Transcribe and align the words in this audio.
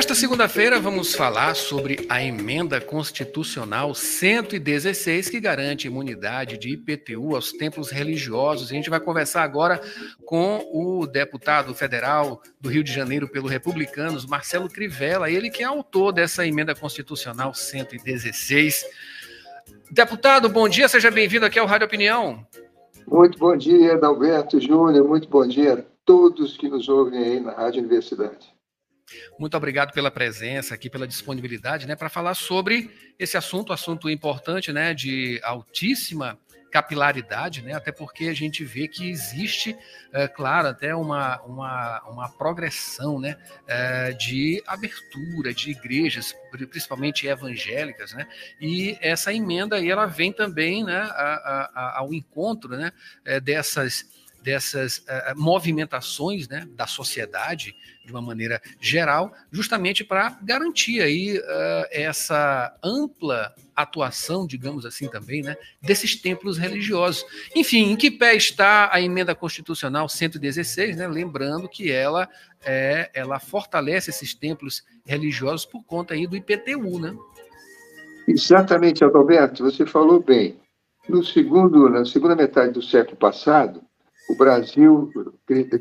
Nesta 0.00 0.14
segunda-feira, 0.14 0.80
vamos 0.80 1.14
falar 1.14 1.54
sobre 1.54 2.06
a 2.08 2.22
emenda 2.24 2.80
constitucional 2.80 3.94
116, 3.94 5.28
que 5.28 5.38
garante 5.38 5.88
imunidade 5.88 6.56
de 6.56 6.70
IPTU 6.70 7.34
aos 7.34 7.52
templos 7.52 7.90
religiosos. 7.90 8.70
A 8.70 8.74
gente 8.74 8.88
vai 8.88 8.98
conversar 8.98 9.42
agora 9.42 9.78
com 10.24 10.66
o 10.72 11.06
deputado 11.06 11.74
federal 11.74 12.40
do 12.58 12.70
Rio 12.70 12.82
de 12.82 12.90
Janeiro 12.90 13.28
pelo 13.28 13.46
Republicanos, 13.46 14.24
Marcelo 14.24 14.70
Crivella, 14.70 15.30
ele 15.30 15.50
que 15.50 15.62
é 15.62 15.66
autor 15.66 16.12
dessa 16.12 16.46
emenda 16.46 16.74
constitucional 16.74 17.52
116. 17.52 18.86
Deputado, 19.90 20.48
bom 20.48 20.66
dia, 20.66 20.88
seja 20.88 21.10
bem-vindo 21.10 21.44
aqui 21.44 21.58
ao 21.58 21.66
Rádio 21.66 21.86
Opinião. 21.86 22.42
Muito 23.06 23.38
bom 23.38 23.54
dia, 23.54 23.92
Adalberto 23.92 24.58
Júnior, 24.58 25.06
muito 25.06 25.28
bom 25.28 25.46
dia 25.46 25.74
a 25.74 25.82
todos 26.06 26.56
que 26.56 26.70
nos 26.70 26.88
ouvem 26.88 27.22
aí 27.22 27.38
na 27.38 27.52
Rádio 27.52 27.80
Universidade. 27.80 28.59
Muito 29.38 29.56
obrigado 29.56 29.92
pela 29.92 30.10
presença 30.10 30.74
aqui, 30.74 30.90
pela 30.90 31.06
disponibilidade, 31.06 31.86
né, 31.86 31.96
para 31.96 32.08
falar 32.08 32.34
sobre 32.34 32.90
esse 33.18 33.36
assunto, 33.36 33.72
assunto 33.72 34.08
importante, 34.08 34.72
né, 34.72 34.94
de 34.94 35.40
altíssima 35.42 36.38
capilaridade, 36.70 37.62
né, 37.62 37.72
até 37.72 37.90
porque 37.90 38.28
a 38.28 38.32
gente 38.32 38.64
vê 38.64 38.86
que 38.86 39.10
existe, 39.10 39.76
é, 40.12 40.28
claro, 40.28 40.68
até 40.68 40.94
uma, 40.94 41.40
uma, 41.42 42.00
uma 42.08 42.28
progressão, 42.28 43.18
né, 43.18 43.36
é, 43.66 44.12
de 44.12 44.62
abertura 44.66 45.52
de 45.52 45.70
igrejas, 45.70 46.34
principalmente 46.70 47.26
evangélicas, 47.26 48.12
né, 48.12 48.26
e 48.60 48.96
essa 49.00 49.34
emenda 49.34 49.76
aí, 49.76 49.90
ela 49.90 50.06
vem 50.06 50.32
também, 50.32 50.84
né, 50.84 51.00
a, 51.00 51.70
a, 51.74 51.98
ao 51.98 52.14
encontro, 52.14 52.76
né, 52.76 52.92
é, 53.24 53.40
dessas 53.40 54.19
dessas 54.42 54.98
uh, 54.98 55.36
movimentações 55.36 56.48
né, 56.48 56.66
da 56.72 56.86
sociedade 56.86 57.74
de 58.04 58.10
uma 58.10 58.22
maneira 58.22 58.60
geral, 58.80 59.32
justamente 59.52 60.02
para 60.02 60.38
garantir 60.42 61.00
aí 61.00 61.38
uh, 61.38 61.86
essa 61.90 62.74
ampla 62.82 63.54
atuação, 63.74 64.46
digamos 64.46 64.84
assim 64.84 65.08
também, 65.08 65.42
né, 65.42 65.56
desses 65.80 66.16
templos 66.16 66.58
religiosos. 66.58 67.24
Enfim, 67.54 67.90
em 67.92 67.96
que 67.96 68.10
pé 68.10 68.34
está 68.34 68.90
a 68.92 69.00
emenda 69.00 69.34
constitucional 69.34 70.08
116, 70.08 70.96
né, 70.96 71.06
lembrando 71.06 71.68
que 71.68 71.90
ela 71.90 72.28
é, 72.64 73.10
ela 73.14 73.38
fortalece 73.38 74.10
esses 74.10 74.34
templos 74.34 74.82
religiosos 75.04 75.64
por 75.64 75.84
conta 75.84 76.14
aí 76.14 76.26
do 76.26 76.36
IPTU, 76.36 76.98
né? 76.98 77.16
Exatamente, 78.28 79.02
Adalberto, 79.04 79.64
você 79.64 79.86
falou 79.86 80.22
bem. 80.22 80.58
No 81.08 81.24
segundo, 81.24 81.88
na 81.88 82.04
segunda 82.04 82.36
metade 82.36 82.72
do 82.72 82.82
século 82.82 83.16
passado, 83.16 83.82
o 84.30 84.34
Brasil 84.36 85.10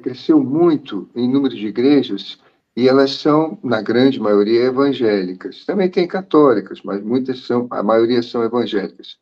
cresceu 0.01 0.43
muito 0.43 1.07
em 1.15 1.29
número 1.29 1.55
de 1.55 1.67
igrejas 1.67 2.39
e 2.75 2.87
elas 2.89 3.11
são, 3.11 3.59
na 3.63 3.79
grande 3.79 4.19
maioria, 4.19 4.63
evangélicas. 4.63 5.65
Também 5.65 5.87
tem 5.87 6.07
católicas, 6.07 6.81
mas 6.81 7.03
muitas 7.03 7.45
são, 7.45 7.67
a 7.69 7.83
maioria 7.83 8.23
são 8.23 8.43
evangélicas. 8.43 9.17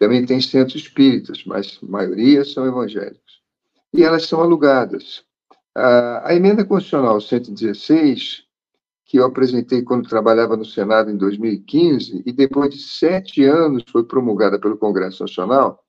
Também 0.00 0.26
tem 0.26 0.40
centros 0.40 0.82
espíritas, 0.82 1.44
mas 1.44 1.78
a 1.80 1.86
maioria 1.86 2.44
são 2.44 2.66
evangélicos. 2.66 3.40
E 3.94 4.02
elas 4.02 4.26
são 4.26 4.40
alugadas. 4.40 5.22
A, 5.72 6.30
a 6.30 6.34
emenda 6.34 6.64
constitucional 6.64 7.20
116, 7.20 8.42
que 9.04 9.18
eu 9.18 9.24
apresentei 9.24 9.82
quando 9.82 10.08
trabalhava 10.08 10.56
no 10.56 10.64
Senado 10.64 11.12
em 11.12 11.16
2015, 11.16 12.24
e 12.26 12.32
depois 12.32 12.74
de 12.74 12.80
sete 12.80 13.44
anos 13.44 13.84
foi 13.92 14.02
promulgada 14.02 14.58
pelo 14.58 14.76
Congresso 14.76 15.22
Nacional, 15.22 15.80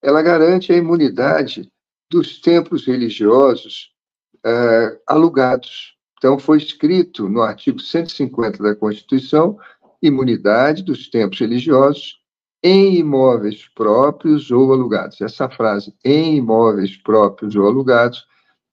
ela 0.00 0.22
garante 0.22 0.72
a 0.72 0.76
imunidade 0.76 1.68
dos 2.14 2.40
templos 2.40 2.86
religiosos 2.86 3.90
uh, 4.46 4.96
alugados. 5.04 5.96
Então, 6.16 6.38
foi 6.38 6.58
escrito 6.58 7.28
no 7.28 7.42
artigo 7.42 7.80
150 7.80 8.62
da 8.62 8.76
Constituição 8.76 9.58
imunidade 10.00 10.84
dos 10.84 11.10
templos 11.10 11.40
religiosos 11.40 12.20
em 12.62 12.98
imóveis 12.98 13.68
próprios 13.74 14.48
ou 14.52 14.72
alugados. 14.72 15.20
Essa 15.20 15.50
frase, 15.50 15.92
em 16.04 16.36
imóveis 16.36 16.96
próprios 16.96 17.56
ou 17.56 17.66
alugados, 17.66 18.24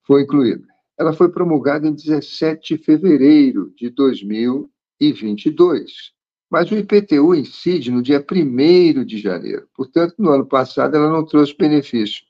foi 0.06 0.22
incluída. 0.22 0.64
Ela 1.00 1.14
foi 1.14 1.30
promulgada 1.30 1.88
em 1.88 1.96
17 1.96 2.76
de 2.76 2.84
fevereiro 2.84 3.74
de 3.76 3.90
2022, 3.90 6.12
mas 6.48 6.70
o 6.70 6.76
IPTU 6.76 7.34
incide 7.34 7.90
no 7.90 8.04
dia 8.04 8.24
1 8.24 9.04
de 9.04 9.18
janeiro. 9.18 9.68
Portanto, 9.76 10.14
no 10.20 10.30
ano 10.30 10.46
passado, 10.46 10.96
ela 10.96 11.10
não 11.10 11.26
trouxe 11.26 11.58
benefício 11.58 12.30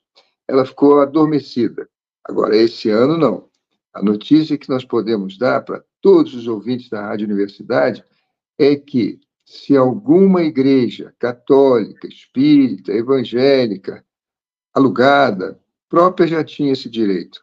ela 0.52 0.66
ficou 0.66 1.00
adormecida. 1.00 1.88
Agora, 2.22 2.54
esse 2.54 2.90
ano, 2.90 3.16
não. 3.16 3.48
A 3.94 4.02
notícia 4.02 4.58
que 4.58 4.68
nós 4.68 4.84
podemos 4.84 5.38
dar 5.38 5.62
para 5.62 5.82
todos 5.98 6.34
os 6.34 6.46
ouvintes 6.46 6.90
da 6.90 7.06
Rádio 7.06 7.26
Universidade 7.26 8.04
é 8.58 8.76
que, 8.76 9.18
se 9.46 9.74
alguma 9.74 10.42
igreja 10.42 11.14
católica, 11.18 12.06
espírita, 12.06 12.92
evangélica, 12.92 14.04
alugada, 14.74 15.58
própria 15.88 16.26
já 16.26 16.44
tinha 16.44 16.74
esse 16.74 16.90
direito, 16.90 17.42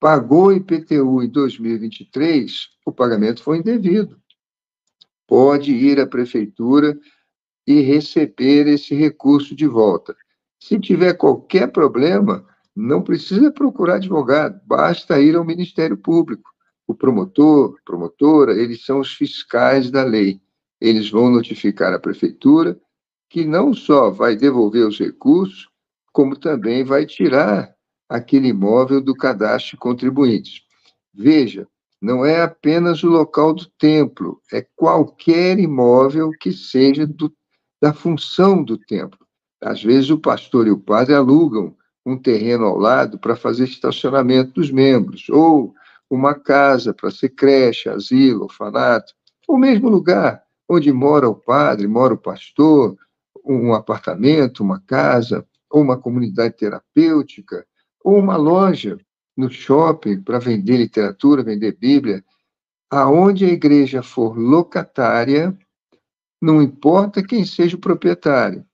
pagou 0.00 0.52
IPTU 0.52 1.22
em 1.22 1.28
2023, 1.28 2.70
o 2.84 2.90
pagamento 2.90 3.40
foi 3.40 3.58
indevido. 3.58 4.20
Pode 5.28 5.72
ir 5.72 6.00
à 6.00 6.08
prefeitura 6.08 6.98
e 7.64 7.82
receber 7.82 8.66
esse 8.66 8.96
recurso 8.96 9.54
de 9.54 9.68
volta. 9.68 10.16
Se 10.64 10.78
tiver 10.78 11.14
qualquer 11.14 11.72
problema, 11.72 12.46
não 12.74 13.02
precisa 13.02 13.50
procurar 13.50 13.96
advogado, 13.96 14.60
basta 14.64 15.20
ir 15.20 15.34
ao 15.34 15.44
Ministério 15.44 15.96
Público. 15.96 16.48
O 16.86 16.94
promotor, 16.94 17.74
promotora, 17.84 18.52
eles 18.52 18.84
são 18.84 19.00
os 19.00 19.12
fiscais 19.12 19.90
da 19.90 20.04
lei. 20.04 20.40
Eles 20.80 21.10
vão 21.10 21.28
notificar 21.28 21.92
a 21.92 21.98
prefeitura 21.98 22.78
que 23.28 23.44
não 23.44 23.74
só 23.74 24.08
vai 24.08 24.36
devolver 24.36 24.86
os 24.86 25.00
recursos, 25.00 25.68
como 26.12 26.38
também 26.38 26.84
vai 26.84 27.06
tirar 27.06 27.74
aquele 28.08 28.48
imóvel 28.48 29.00
do 29.00 29.16
cadastro 29.16 29.72
de 29.72 29.78
contribuintes. 29.78 30.62
Veja, 31.12 31.66
não 32.00 32.24
é 32.24 32.40
apenas 32.40 33.02
o 33.02 33.08
local 33.08 33.52
do 33.52 33.66
templo, 33.66 34.40
é 34.52 34.64
qualquer 34.76 35.58
imóvel 35.58 36.30
que 36.40 36.52
seja 36.52 37.04
do, 37.04 37.34
da 37.80 37.92
função 37.92 38.62
do 38.62 38.78
templo. 38.78 39.21
Às 39.62 39.82
vezes 39.82 40.10
o 40.10 40.18
pastor 40.18 40.66
e 40.66 40.70
o 40.70 40.78
padre 40.78 41.14
alugam 41.14 41.76
um 42.04 42.18
terreno 42.18 42.64
ao 42.64 42.76
lado 42.76 43.18
para 43.18 43.36
fazer 43.36 43.64
estacionamento 43.64 44.54
dos 44.54 44.70
membros, 44.70 45.28
ou 45.28 45.72
uma 46.10 46.34
casa 46.34 46.92
para 46.92 47.10
ser 47.10 47.28
creche, 47.30 47.88
asilo, 47.88 48.44
orfanato, 48.44 49.14
ou 49.46 49.56
mesmo 49.56 49.88
lugar 49.88 50.42
onde 50.68 50.92
mora 50.92 51.28
o 51.28 51.34
padre, 51.34 51.86
mora 51.86 52.14
o 52.14 52.18
pastor, 52.18 52.96
um 53.44 53.72
apartamento, 53.72 54.62
uma 54.62 54.80
casa, 54.80 55.46
ou 55.70 55.82
uma 55.82 55.98
comunidade 55.98 56.56
terapêutica, 56.56 57.66
ou 58.02 58.18
uma 58.18 58.36
loja 58.36 58.98
no 59.36 59.50
shopping 59.50 60.20
para 60.22 60.38
vender 60.38 60.76
literatura, 60.76 61.42
vender 61.42 61.76
Bíblia. 61.78 62.24
Aonde 62.90 63.44
a 63.44 63.48
igreja 63.48 64.02
for 64.02 64.36
locatária, 64.36 65.56
não 66.40 66.60
importa 66.60 67.22
quem 67.22 67.44
seja 67.44 67.76
o 67.76 67.80
proprietário, 67.80 68.64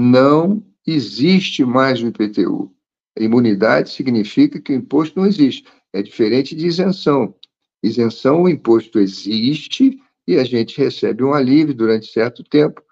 não 0.00 0.64
existe 0.86 1.62
mais 1.62 2.02
o 2.02 2.06
IPTU. 2.06 2.72
Imunidade 3.18 3.90
significa 3.90 4.58
que 4.58 4.72
o 4.72 4.74
imposto 4.74 5.20
não 5.20 5.26
existe. 5.26 5.64
É 5.92 6.02
diferente 6.02 6.54
de 6.54 6.66
isenção. 6.66 7.34
Isenção, 7.82 8.42
o 8.42 8.48
imposto 8.48 8.98
existe 8.98 10.00
e 10.26 10.38
a 10.38 10.44
gente 10.44 10.78
recebe 10.78 11.22
um 11.22 11.34
alívio 11.34 11.74
durante 11.74 12.10
certo 12.10 12.42
tempo, 12.42 12.82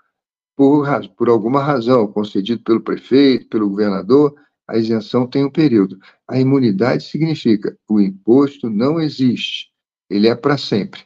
por, 0.55 0.87
por 1.17 1.29
alguma 1.31 1.63
razão, 1.63 2.07
concedido 2.09 2.63
pelo 2.63 2.83
prefeito, 2.83 3.49
pelo 3.49 3.71
governador, 3.71 4.35
a 4.67 4.77
isenção 4.77 5.27
tem 5.27 5.45
um 5.45 5.51
período. 5.51 5.99
A 6.27 6.39
imunidade 6.39 7.05
significa 7.05 7.79
o 7.89 8.01
imposto 8.01 8.69
não 8.69 9.01
existe, 9.01 9.71
ele 10.11 10.29
é 10.29 10.35
para 10.35 10.59
sempre. 10.59 11.03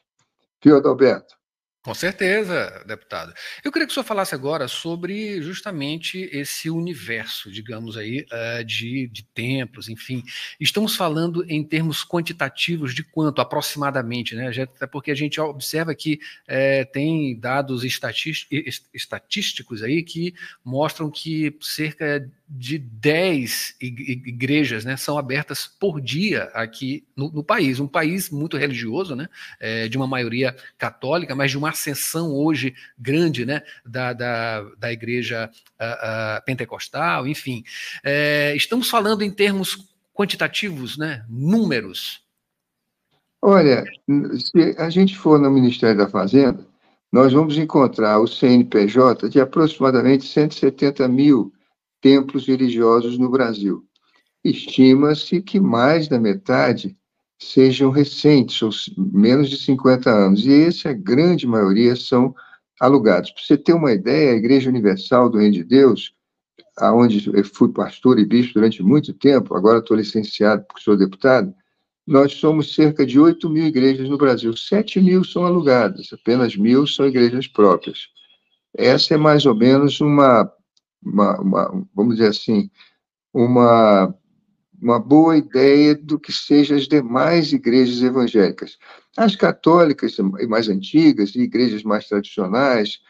Fio 0.61 0.77
Adalberto. 0.77 1.42
Com 1.85 1.95
certeza, 1.95 2.85
deputado. 2.87 3.35
Eu 3.65 3.73
queria 3.73 3.89
que 3.89 3.91
o 3.91 3.95
senhor 3.95 4.05
falasse 4.05 4.37
agora 4.37 4.69
sobre 4.69 5.43
justamente 5.43 6.31
esse 6.33 6.71
universo, 6.71 7.51
digamos 7.51 7.97
aí, 7.97 8.25
eh, 8.31 8.63
de, 8.63 9.09
de 9.09 9.25
templos, 9.25 9.89
enfim. 9.89 10.23
Estamos 10.61 10.95
falando 10.95 11.45
em 11.49 11.65
termos 11.65 12.05
quantitativos 12.05 12.95
de 12.95 13.03
quanto, 13.03 13.41
aproximadamente, 13.41 14.37
né? 14.37 14.53
Até 14.63 14.87
porque 14.87 15.11
a 15.11 15.15
gente 15.17 15.41
observa 15.41 15.93
que 15.93 16.21
é, 16.47 16.85
tem 16.85 17.37
dados 17.37 17.83
estatísticos 17.83 19.83
aí 19.83 20.05
que 20.05 20.35
mostram 20.65 21.11
que 21.11 21.53
cerca 21.61 22.31
de 22.55 22.77
10 22.77 23.77
igrejas 23.81 24.85
né, 24.85 24.95
são 24.99 25.17
abertas 25.17 25.67
por 25.67 26.03
dia 26.03 26.51
aqui 26.53 27.03
no, 27.17 27.31
no 27.31 27.43
país. 27.43 27.81
Um 27.81 27.89
país 27.89 28.29
muito 28.29 28.59
religioso, 28.59 29.17
né, 29.17 29.27
é, 29.59 29.89
de 29.89 29.97
uma 29.97 30.07
maioria 30.07 30.55
católica, 30.77 31.35
mas 31.35 31.51
de 31.51 31.57
uma 31.57 31.71
ascensão 31.71 32.31
hoje 32.31 32.75
grande 32.99 33.47
né, 33.47 33.63
da, 33.87 34.13
da, 34.13 34.63
da 34.79 34.93
igreja 34.93 35.51
uh, 35.81 35.85
uh, 35.85 36.45
pentecostal, 36.45 37.27
enfim. 37.27 37.65
É, 38.05 38.55
estamos 38.55 38.91
falando 38.91 39.23
em 39.23 39.31
termos 39.31 39.89
quantitativos, 40.13 40.99
né, 40.99 41.25
números. 41.31 42.21
Olha, 43.41 43.83
se 44.39 44.77
a 44.77 44.91
gente 44.91 45.17
for 45.17 45.41
no 45.41 45.51
Ministério 45.51 45.97
da 45.97 46.09
Fazenda, 46.09 46.67
nós 47.11 47.33
vamos 47.33 47.57
encontrar 47.57 48.21
o 48.21 48.27
CNPJ 48.27 49.31
de 49.31 49.41
aproximadamente 49.41 50.27
170 50.27 51.09
mil 51.09 51.51
templos 52.03 52.47
religiosos 52.47 53.17
no 53.17 53.31
Brasil. 53.31 53.83
Estima-se 54.45 55.41
que 55.41 55.61
mais 55.61 56.09
da 56.09 56.19
metade 56.19 56.97
sejam 57.39 57.91
recentes, 57.91 58.61
ou 58.61 58.71
menos 58.97 59.49
de 59.49 59.57
50 59.57 60.11
anos, 60.11 60.45
e 60.45 60.65
essa 60.65 60.91
a 60.91 60.93
grande 60.93 61.47
maioria 61.47 61.97
são 61.97 62.35
alugados. 62.81 63.31
Para 63.31 63.43
você 63.43 63.57
ter 63.57 63.73
uma 63.73 63.93
ideia, 63.93 64.33
a 64.33 64.37
Igreja 64.37 64.69
Universal 64.69 65.31
do 65.31 65.39
Reino 65.39 65.55
de 65.55 65.65
Deus, 65.65 66.15
aonde 66.77 67.31
eu 67.33 67.45
fui 67.45 67.73
pastor 67.73 68.19
e 68.19 68.25
bispo 68.25 68.55
durante 68.55 68.83
muito 68.83 69.13
tempo, 69.13 69.57
agora 69.57 69.79
estou 69.79 69.97
licenciado 69.97 70.65
porque 70.65 70.83
sou 70.83 70.97
deputado, 70.97 71.55
nós 72.07 72.33
somos 72.33 72.75
cerca 72.75 73.07
de 73.07 73.19
8 73.19 73.49
mil 73.49 73.67
igrejas 73.67 74.09
no 74.09 74.19
Brasil. 74.19 74.57
7 74.57 75.01
mil 75.01 75.23
são 75.23 75.45
alugadas, 75.45 76.13
apenas 76.13 76.57
mil 76.57 76.87
são 76.87 77.07
igrejas 77.07 77.47
próprias. 77.47 78.09
Essa 78.77 79.15
é 79.15 79.17
mais 79.17 79.47
ou 79.47 79.55
menos 79.55 80.01
uma 80.01 80.51
uma, 81.05 81.41
uma, 81.41 81.87
vamos 81.95 82.17
dizer 82.17 82.29
assim, 82.29 82.71
uma, 83.33 84.15
uma 84.81 84.99
boa 84.99 85.37
ideia 85.37 85.95
do 85.95 86.19
que 86.19 86.33
sejam 86.33 86.77
as 86.77 86.87
demais 86.87 87.53
igrejas 87.53 88.03
evangélicas. 88.03 88.79
As 89.17 89.37
católicas 89.37 90.17
mais 90.49 90.69
antigas, 90.69 91.35
e 91.35 91.41
igrejas 91.41 91.83
mais 91.83 92.09
tradicionais, 92.09 93.01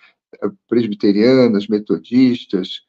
eh, 0.42 0.50
presbiterianas, 0.68 1.68
metodistas 1.68 2.82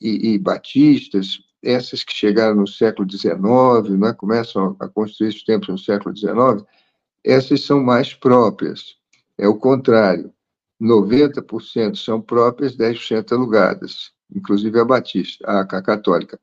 e, 0.00 0.34
e 0.34 0.38
batistas, 0.38 1.40
essas 1.62 2.02
que 2.02 2.12
chegaram 2.12 2.56
no 2.56 2.66
século 2.66 3.10
XIX, 3.10 3.98
né, 3.98 4.12
começam 4.14 4.76
a 4.80 4.88
construir 4.88 5.28
esses 5.28 5.44
templos 5.44 5.68
no 5.68 5.78
século 5.78 6.16
XIX, 6.16 6.66
essas 7.22 7.62
são 7.64 7.82
mais 7.82 8.14
próprias. 8.14 8.96
É 9.36 9.46
o 9.46 9.56
contrário. 9.56 10.32
90% 10.80 11.96
são 11.96 12.22
próprias, 12.22 12.74
10% 12.74 13.32
alugadas 13.32 14.12
inclusive 14.34 14.78
a 14.78 14.84
Batista, 14.84 15.44
a, 15.46 15.60
a 15.60 15.82
Católica. 15.82 16.38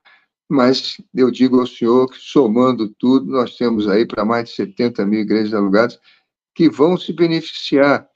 Mas 0.49 0.97
eu 1.13 1.29
digo 1.29 1.59
ao 1.59 1.67
senhor 1.67 2.09
que, 2.09 2.17
somando 2.19 2.89
tudo, 2.97 3.25
nós 3.25 3.57
temos 3.57 3.87
aí 3.87 4.05
para 4.05 4.23
mais 4.23 4.49
de 4.49 4.55
70 4.55 5.05
mil 5.05 5.19
igrejas 5.19 5.53
alugadas 5.53 5.99
que 6.55 6.69
vão 6.69 6.97
se 6.97 7.11
beneficiar 7.11 8.07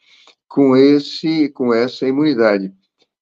com, 0.48 0.76
esse, 0.76 1.50
com 1.50 1.74
essa 1.74 2.08
imunidade. 2.08 2.74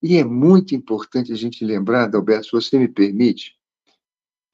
E 0.01 0.17
é 0.17 0.23
muito 0.23 0.75
importante 0.75 1.33
a 1.33 1.35
gente 1.35 1.65
lembrar, 1.65 2.03
Adalberto, 2.03 2.45
se 2.45 2.51
você 2.51 2.77
me 2.77 2.87
permite, 2.87 3.55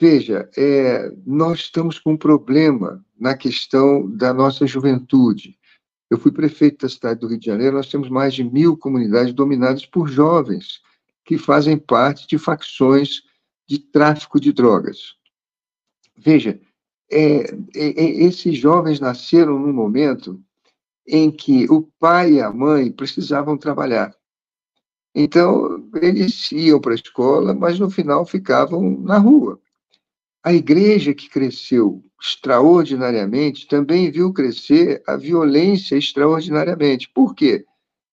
veja, 0.01 0.49
é, 0.57 1.11
nós 1.25 1.59
estamos 1.59 1.99
com 1.99 2.13
um 2.13 2.17
problema 2.17 3.05
na 3.19 3.35
questão 3.35 4.09
da 4.09 4.33
nossa 4.33 4.65
juventude. 4.65 5.57
Eu 6.09 6.17
fui 6.17 6.31
prefeito 6.31 6.85
da 6.85 6.89
cidade 6.89 7.19
do 7.19 7.27
Rio 7.27 7.39
de 7.39 7.45
Janeiro, 7.45 7.75
nós 7.75 7.89
temos 7.89 8.09
mais 8.09 8.33
de 8.33 8.43
mil 8.43 8.77
comunidades 8.77 9.33
dominadas 9.33 9.85
por 9.85 10.07
jovens 10.07 10.81
que 11.25 11.37
fazem 11.37 11.77
parte 11.77 12.27
de 12.27 12.37
facções 12.37 13.23
de 13.67 13.79
tráfico 13.79 14.39
de 14.39 14.53
drogas. 14.53 15.15
Veja, 16.15 16.59
é, 17.11 17.45
é, 17.45 17.49
é, 17.75 18.23
esses 18.23 18.57
jovens 18.57 18.99
nasceram 18.99 19.59
num 19.59 19.73
momento 19.73 20.41
em 21.07 21.29
que 21.31 21.69
o 21.69 21.81
pai 21.99 22.33
e 22.33 22.41
a 22.41 22.51
mãe 22.51 22.91
precisavam 22.91 23.57
trabalhar. 23.57 24.15
Então, 25.13 25.89
eles 26.01 26.51
iam 26.51 26.79
para 26.79 26.91
a 26.91 26.95
escola, 26.95 27.53
mas 27.53 27.79
no 27.79 27.89
final 27.89 28.25
ficavam 28.25 28.99
na 29.01 29.17
rua. 29.17 29.59
A 30.43 30.53
igreja 30.53 31.13
que 31.13 31.29
cresceu 31.29 32.03
extraordinariamente 32.21 33.67
também 33.67 34.11
viu 34.11 34.33
crescer 34.33 35.01
a 35.07 35.15
violência 35.15 35.95
extraordinariamente. 35.95 37.09
Por 37.09 37.33
quê? 37.33 37.65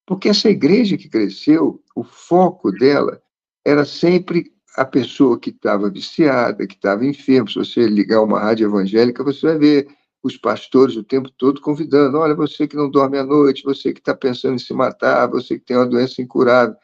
Porque 0.06 0.28
essa 0.28 0.50
igreja 0.50 0.96
que 0.96 1.08
cresceu, 1.08 1.82
o 1.94 2.02
foco 2.02 2.72
dela 2.72 3.22
era 3.64 3.84
sempre 3.84 4.52
a 4.76 4.84
pessoa 4.84 5.38
que 5.38 5.50
estava 5.50 5.90
viciada, 5.90 6.66
que 6.66 6.74
estava 6.74 7.06
enferma. 7.06 7.48
Se 7.48 7.54
você 7.56 7.86
ligar 7.86 8.22
uma 8.22 8.40
rádio 8.40 8.66
evangélica, 8.66 9.22
você 9.22 9.46
vai 9.46 9.58
ver 9.58 9.88
os 10.22 10.36
pastores 10.36 10.96
o 10.96 11.04
tempo 11.04 11.30
todo 11.30 11.60
convidando: 11.60 12.18
olha, 12.18 12.34
você 12.34 12.66
que 12.66 12.76
não 12.76 12.90
dorme 12.90 13.18
à 13.18 13.24
noite, 13.24 13.62
você 13.64 13.92
que 13.92 14.00
está 14.00 14.14
pensando 14.14 14.54
em 14.54 14.58
se 14.58 14.72
matar, 14.72 15.28
você 15.28 15.58
que 15.58 15.64
tem 15.64 15.76
uma 15.76 15.86
doença 15.86 16.22
incurável. 16.22 16.76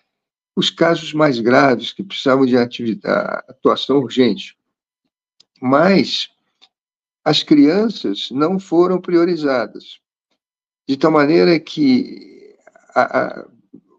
Os 0.55 0.71
casos 0.71 1.13
mais 1.13 1.39
graves 1.39 1.93
que 1.93 2.03
precisavam 2.03 2.45
de 2.45 2.57
atuação 2.57 3.99
urgente. 3.99 4.57
Mas 5.61 6.29
as 7.25 7.43
crianças 7.43 8.29
não 8.31 8.59
foram 8.59 9.01
priorizadas, 9.01 10.01
de 10.89 10.97
tal 10.97 11.13
maneira 11.13 11.61
que 11.61 12.38
a, 13.03 13.27
a, 13.27 13.47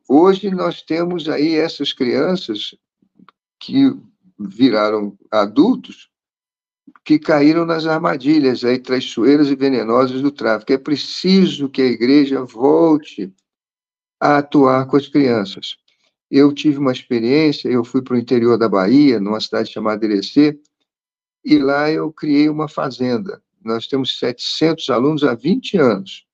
hoje 0.08 0.50
nós 0.50 0.82
temos 0.82 1.30
aí 1.30 1.56
essas 1.56 1.94
crianças 1.94 2.76
que 3.60 3.96
viraram 4.38 5.18
adultos 5.32 6.10
que 7.04 7.18
caíram 7.18 7.66
nas 7.66 7.86
armadilhas 7.86 8.64
aí 8.64 8.78
traiçoeiras 8.78 9.50
e 9.50 9.56
venenosas 9.56 10.22
do 10.22 10.32
tráfico. 10.32 10.74
É 10.74 10.78
preciso 10.78 11.70
que 11.70 11.82
a 11.82 11.86
igreja 11.86 12.44
volte 12.44 13.34
a 14.20 14.38
atuar 14.38 14.86
com 14.86 14.98
as 14.98 15.08
crianças. 15.08 15.78
Eu 16.30 16.54
tive 16.54 16.78
uma 16.78 16.92
experiência, 16.92 17.70
eu 17.70 17.84
fui 17.84 18.02
para 18.02 18.16
o 18.16 18.20
interior 18.20 18.58
da 18.58 18.70
Bahia, 18.70 19.20
numa 19.20 19.40
cidade 19.40 19.72
chamada 19.72 20.06
Irecê, 20.06 20.60
e 21.44 21.58
lá 21.58 21.90
eu 21.90 22.12
criei 22.12 22.50
uma 22.50 22.68
fazenda. 22.68 23.42
Nós 23.64 23.88
temos 23.88 24.20
700 24.20 24.90
alunos 24.90 25.24
há 25.24 25.34
20 25.34 25.78
anos 25.78 26.29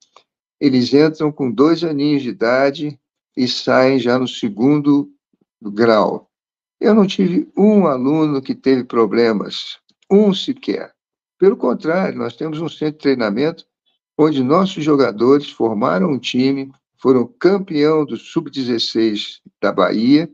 eles 0.59 0.93
entram 0.93 1.31
com 1.31 1.51
dois 1.51 1.83
aninhos 1.83 2.23
de 2.23 2.29
idade 2.29 2.99
e 3.35 3.47
saem 3.47 3.99
já 3.99 4.17
no 4.17 4.27
segundo 4.27 5.11
grau. 5.61 6.29
Eu 6.79 6.93
não 6.93 7.05
tive 7.05 7.49
um 7.57 7.87
aluno 7.87 8.41
que 8.41 8.53
teve 8.53 8.83
problemas, 8.83 9.77
um 10.11 10.33
sequer. 10.33 10.93
Pelo 11.37 11.57
contrário, 11.57 12.17
nós 12.17 12.35
temos 12.35 12.59
um 12.59 12.69
centro 12.69 12.93
de 12.93 12.99
treinamento 12.99 13.65
onde 14.17 14.43
nossos 14.43 14.83
jogadores 14.83 15.49
formaram 15.49 16.09
um 16.09 16.19
time, 16.19 16.71
foram 16.97 17.27
campeão 17.39 18.05
do 18.05 18.15
sub-16 18.15 19.41
da 19.61 19.71
Bahia 19.71 20.29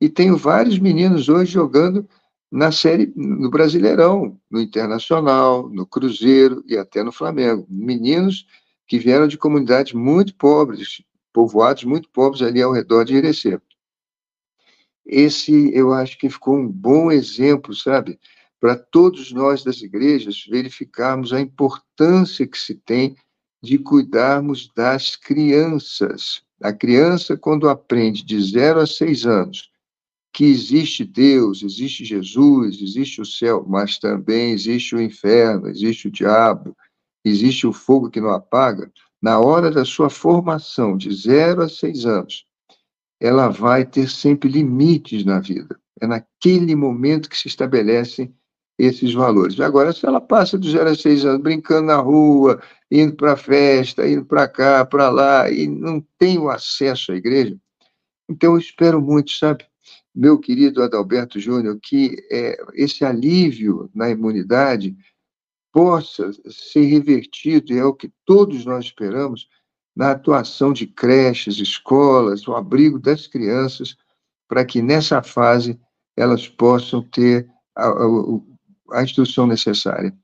e 0.00 0.08
tenho 0.08 0.36
vários 0.36 0.78
meninos 0.78 1.28
hoje 1.28 1.52
jogando 1.52 2.08
na 2.50 2.70
série 2.70 3.12
no 3.16 3.48
Brasileirão, 3.48 4.38
no 4.50 4.60
Internacional, 4.60 5.68
no 5.70 5.86
Cruzeiro 5.86 6.62
e 6.66 6.76
até 6.76 7.02
no 7.02 7.12
Flamengo. 7.12 7.64
Meninos 7.70 8.46
que 8.86 8.98
vieram 8.98 9.26
de 9.26 9.38
comunidades 9.38 9.92
muito 9.92 10.34
pobres, 10.34 11.02
povoados 11.32 11.84
muito 11.84 12.08
pobres 12.10 12.42
ali 12.42 12.60
ao 12.60 12.72
redor 12.72 13.04
de 13.04 13.14
Irecê. 13.14 13.60
Esse, 15.04 15.74
eu 15.74 15.92
acho 15.92 16.18
que 16.18 16.30
ficou 16.30 16.56
um 16.56 16.68
bom 16.68 17.10
exemplo, 17.10 17.74
sabe, 17.74 18.18
para 18.60 18.76
todos 18.76 19.32
nós 19.32 19.64
das 19.64 19.82
igrejas 19.82 20.46
verificarmos 20.48 21.32
a 21.32 21.40
importância 21.40 22.46
que 22.46 22.58
se 22.58 22.74
tem 22.74 23.16
de 23.62 23.78
cuidarmos 23.78 24.70
das 24.74 25.16
crianças. 25.16 26.42
A 26.60 26.72
criança, 26.72 27.36
quando 27.36 27.68
aprende 27.68 28.24
de 28.24 28.40
zero 28.40 28.80
a 28.80 28.86
seis 28.86 29.26
anos 29.26 29.70
que 30.32 30.44
existe 30.44 31.04
Deus, 31.04 31.62
existe 31.62 32.04
Jesus, 32.04 32.80
existe 32.80 33.20
o 33.20 33.26
céu, 33.26 33.64
mas 33.68 33.98
também 33.98 34.52
existe 34.52 34.94
o 34.94 35.00
inferno, 35.00 35.68
existe 35.68 36.08
o 36.08 36.10
diabo, 36.10 36.74
existe 37.24 37.66
o 37.66 37.72
fogo 37.72 38.10
que 38.10 38.20
não 38.20 38.30
apaga, 38.30 38.90
na 39.20 39.38
hora 39.38 39.70
da 39.70 39.84
sua 39.84 40.10
formação, 40.10 40.96
de 40.96 41.14
zero 41.14 41.62
a 41.62 41.68
seis 41.68 42.04
anos, 42.04 42.44
ela 43.20 43.48
vai 43.48 43.84
ter 43.84 44.10
sempre 44.10 44.48
limites 44.48 45.24
na 45.24 45.38
vida. 45.38 45.78
É 46.00 46.06
naquele 46.06 46.74
momento 46.74 47.30
que 47.30 47.38
se 47.38 47.46
estabelecem 47.46 48.34
esses 48.76 49.12
valores. 49.12 49.60
Agora, 49.60 49.92
se 49.92 50.04
ela 50.04 50.20
passa 50.20 50.58
de 50.58 50.72
zero 50.72 50.90
a 50.90 50.94
seis 50.96 51.24
anos 51.24 51.40
brincando 51.40 51.86
na 51.86 51.96
rua 51.96 52.60
indo 52.90 53.14
para 53.14 53.36
festa, 53.36 54.08
indo 54.08 54.24
para 54.24 54.48
cá, 54.48 54.84
para 54.84 55.08
lá, 55.08 55.50
e 55.50 55.68
não 55.68 56.04
tem 56.18 56.38
o 56.38 56.50
acesso 56.50 57.12
à 57.12 57.16
igreja. 57.16 57.56
Então, 58.28 58.54
eu 58.54 58.58
espero 58.58 59.00
muito, 59.00 59.30
sabe, 59.30 59.64
meu 60.14 60.38
querido 60.38 60.82
Adalberto 60.82 61.38
Júnior, 61.38 61.78
que 61.80 62.16
é, 62.30 62.56
esse 62.74 63.04
alívio 63.04 63.88
na 63.94 64.10
imunidade 64.10 64.96
possa 65.72 66.30
ser 66.50 66.84
revertido, 66.84 67.72
e 67.72 67.78
é 67.78 67.84
o 67.84 67.94
que 67.94 68.12
todos 68.26 68.64
nós 68.64 68.84
esperamos, 68.84 69.48
na 69.96 70.12
atuação 70.12 70.72
de 70.72 70.86
creches, 70.86 71.58
escolas, 71.58 72.46
o 72.46 72.54
abrigo 72.54 72.98
das 72.98 73.26
crianças, 73.26 73.96
para 74.48 74.64
que 74.64 74.82
nessa 74.82 75.22
fase 75.22 75.80
elas 76.16 76.46
possam 76.46 77.02
ter 77.02 77.48
a, 77.74 77.88
a, 77.88 78.98
a 78.98 79.02
instrução 79.02 79.46
necessária. 79.46 80.14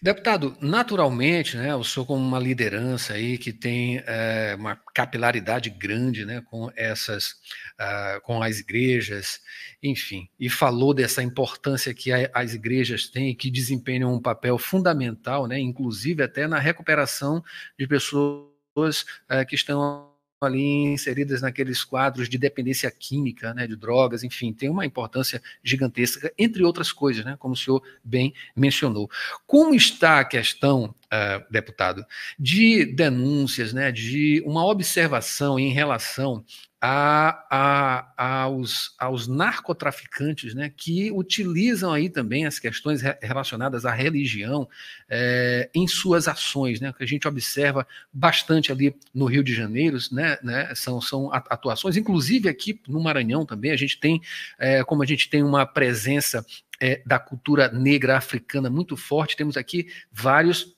Deputado, 0.00 0.56
naturalmente, 0.60 1.56
né, 1.56 1.74
o 1.74 1.82
senhor 1.82 2.06
como 2.06 2.24
uma 2.24 2.38
liderança 2.38 3.14
aí 3.14 3.36
que 3.36 3.52
tem 3.52 4.00
é, 4.06 4.54
uma 4.56 4.76
capilaridade 4.94 5.70
grande, 5.70 6.24
né, 6.24 6.40
com 6.42 6.70
essas, 6.76 7.32
uh, 7.80 8.20
com 8.22 8.40
as 8.40 8.60
igrejas, 8.60 9.40
enfim, 9.82 10.28
e 10.38 10.48
falou 10.48 10.94
dessa 10.94 11.20
importância 11.20 11.92
que 11.92 12.12
a, 12.12 12.30
as 12.32 12.54
igrejas 12.54 13.08
têm, 13.08 13.34
que 13.34 13.50
desempenham 13.50 14.14
um 14.14 14.22
papel 14.22 14.56
fundamental, 14.56 15.48
né, 15.48 15.58
inclusive 15.58 16.22
até 16.22 16.46
na 16.46 16.60
recuperação 16.60 17.42
de 17.76 17.84
pessoas 17.88 19.02
uh, 19.28 19.44
que 19.48 19.56
estão 19.56 20.07
ali 20.46 20.84
inseridas 20.84 21.42
naqueles 21.42 21.82
quadros 21.82 22.28
de 22.28 22.38
dependência 22.38 22.90
química, 22.90 23.52
né, 23.54 23.66
de 23.66 23.74
drogas, 23.74 24.22
enfim, 24.22 24.52
tem 24.52 24.68
uma 24.68 24.86
importância 24.86 25.42
gigantesca, 25.62 26.32
entre 26.38 26.62
outras 26.62 26.92
coisas, 26.92 27.24
né, 27.24 27.36
como 27.38 27.54
o 27.54 27.56
senhor 27.56 27.82
bem 28.04 28.32
mencionou. 28.54 29.10
Como 29.46 29.74
está 29.74 30.20
a 30.20 30.24
questão, 30.24 30.94
uh, 31.12 31.44
deputado, 31.50 32.04
de 32.38 32.84
denúncias, 32.84 33.72
né, 33.72 33.90
de 33.90 34.42
uma 34.46 34.64
observação 34.64 35.58
em 35.58 35.72
relação 35.72 36.44
a, 36.80 37.44
a, 37.50 38.44
aos, 38.44 38.94
aos 38.98 39.26
narcotraficantes, 39.26 40.54
né, 40.54 40.72
que 40.76 41.10
utilizam 41.10 41.92
aí 41.92 42.08
também 42.08 42.46
as 42.46 42.60
questões 42.60 43.02
relacionadas 43.20 43.84
à 43.84 43.92
religião 43.92 44.68
é, 45.08 45.68
em 45.74 45.88
suas 45.88 46.28
ações, 46.28 46.80
né, 46.80 46.92
que 46.96 47.02
a 47.02 47.06
gente 47.06 47.26
observa 47.26 47.86
bastante 48.12 48.70
ali 48.70 48.94
no 49.12 49.26
Rio 49.26 49.42
de 49.42 49.52
Janeiro, 49.52 49.98
né, 50.12 50.38
né, 50.42 50.72
são, 50.76 51.00
são 51.00 51.32
atuações, 51.32 51.96
inclusive 51.96 52.48
aqui 52.48 52.80
no 52.86 53.02
Maranhão 53.02 53.44
também, 53.44 53.72
a 53.72 53.76
gente 53.76 53.98
tem, 53.98 54.20
é, 54.56 54.84
como 54.84 55.02
a 55.02 55.06
gente 55.06 55.28
tem 55.28 55.42
uma 55.42 55.66
presença 55.66 56.46
é, 56.80 57.02
da 57.04 57.18
cultura 57.18 57.68
negra 57.72 58.16
africana 58.16 58.70
muito 58.70 58.96
forte, 58.96 59.36
temos 59.36 59.56
aqui 59.56 59.88
vários 60.12 60.77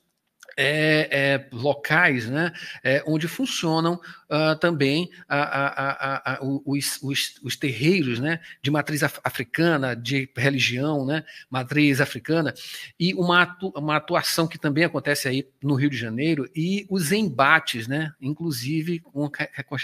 é, 0.62 1.08
é, 1.10 1.48
locais 1.50 2.28
né, 2.28 2.52
é, 2.84 3.02
onde 3.06 3.26
funcionam 3.26 3.94
uh, 3.94 4.58
também 4.60 5.08
a, 5.26 5.40
a, 5.40 6.34
a, 6.34 6.38
os, 6.42 6.98
os, 7.02 7.40
os, 7.42 7.56
terreiros 7.56 8.20
né, 8.20 8.40
de 8.60 8.70
matriz 8.70 9.02
africana, 9.02 9.96
de 9.96 10.28
religião, 10.36 11.06
né, 11.06 11.24
matriz 11.48 11.98
africana, 11.98 12.52
e 12.98 13.14
uma, 13.14 13.42
atu, 13.42 13.72
uma 13.74 13.96
atuação 13.96 14.46
que 14.46 14.58
também 14.58 14.84
acontece 14.84 15.28
aí 15.28 15.48
no 15.62 15.74
Rio 15.74 15.88
de 15.88 15.96
Janeiro, 15.96 16.46
e 16.54 16.86
os 16.90 17.10
embates, 17.10 17.88
né, 17.88 18.12
inclusive 18.20 18.98
com 18.98 19.30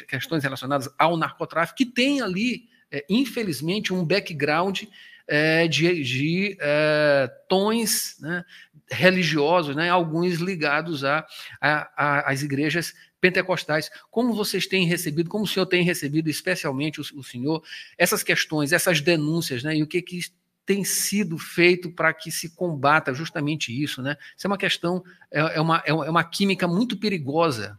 questões 0.06 0.42
relacionadas 0.42 0.90
ao 0.98 1.16
narcotráfico, 1.16 1.78
que 1.78 1.86
tem 1.86 2.20
ali, 2.20 2.68
é, 2.92 3.02
infelizmente, 3.08 3.94
um 3.94 4.04
background 4.04 4.82
é, 5.28 5.66
de, 5.66 6.02
de 6.02 6.56
é, 6.60 7.28
tons 7.48 8.16
né, 8.20 8.44
religiosos, 8.90 9.74
né, 9.74 9.90
alguns 9.90 10.34
ligados 10.34 11.04
a, 11.04 11.26
a, 11.60 11.90
a, 11.96 12.32
às 12.32 12.42
igrejas 12.42 12.94
pentecostais. 13.20 13.90
Como 14.10 14.34
vocês 14.34 14.66
têm 14.66 14.86
recebido, 14.86 15.28
como 15.28 15.44
o 15.44 15.48
senhor 15.48 15.66
tem 15.66 15.82
recebido, 15.82 16.28
especialmente 16.28 17.00
o, 17.00 17.04
o 17.18 17.22
senhor, 17.22 17.62
essas 17.98 18.22
questões, 18.22 18.72
essas 18.72 19.00
denúncias, 19.00 19.62
né, 19.62 19.76
e 19.76 19.82
o 19.82 19.86
que, 19.86 20.00
que 20.02 20.20
tem 20.64 20.82
sido 20.82 21.38
feito 21.38 21.90
para 21.90 22.12
que 22.12 22.30
se 22.30 22.50
combata 22.50 23.14
justamente 23.14 23.70
isso, 23.70 24.02
né? 24.02 24.16
Isso 24.36 24.48
é 24.48 24.50
uma 24.50 24.58
questão, 24.58 25.02
é, 25.30 25.56
é 25.56 25.60
uma, 25.60 25.82
é 25.86 25.92
uma 25.92 26.24
química 26.24 26.66
muito 26.66 26.96
perigosa. 26.96 27.78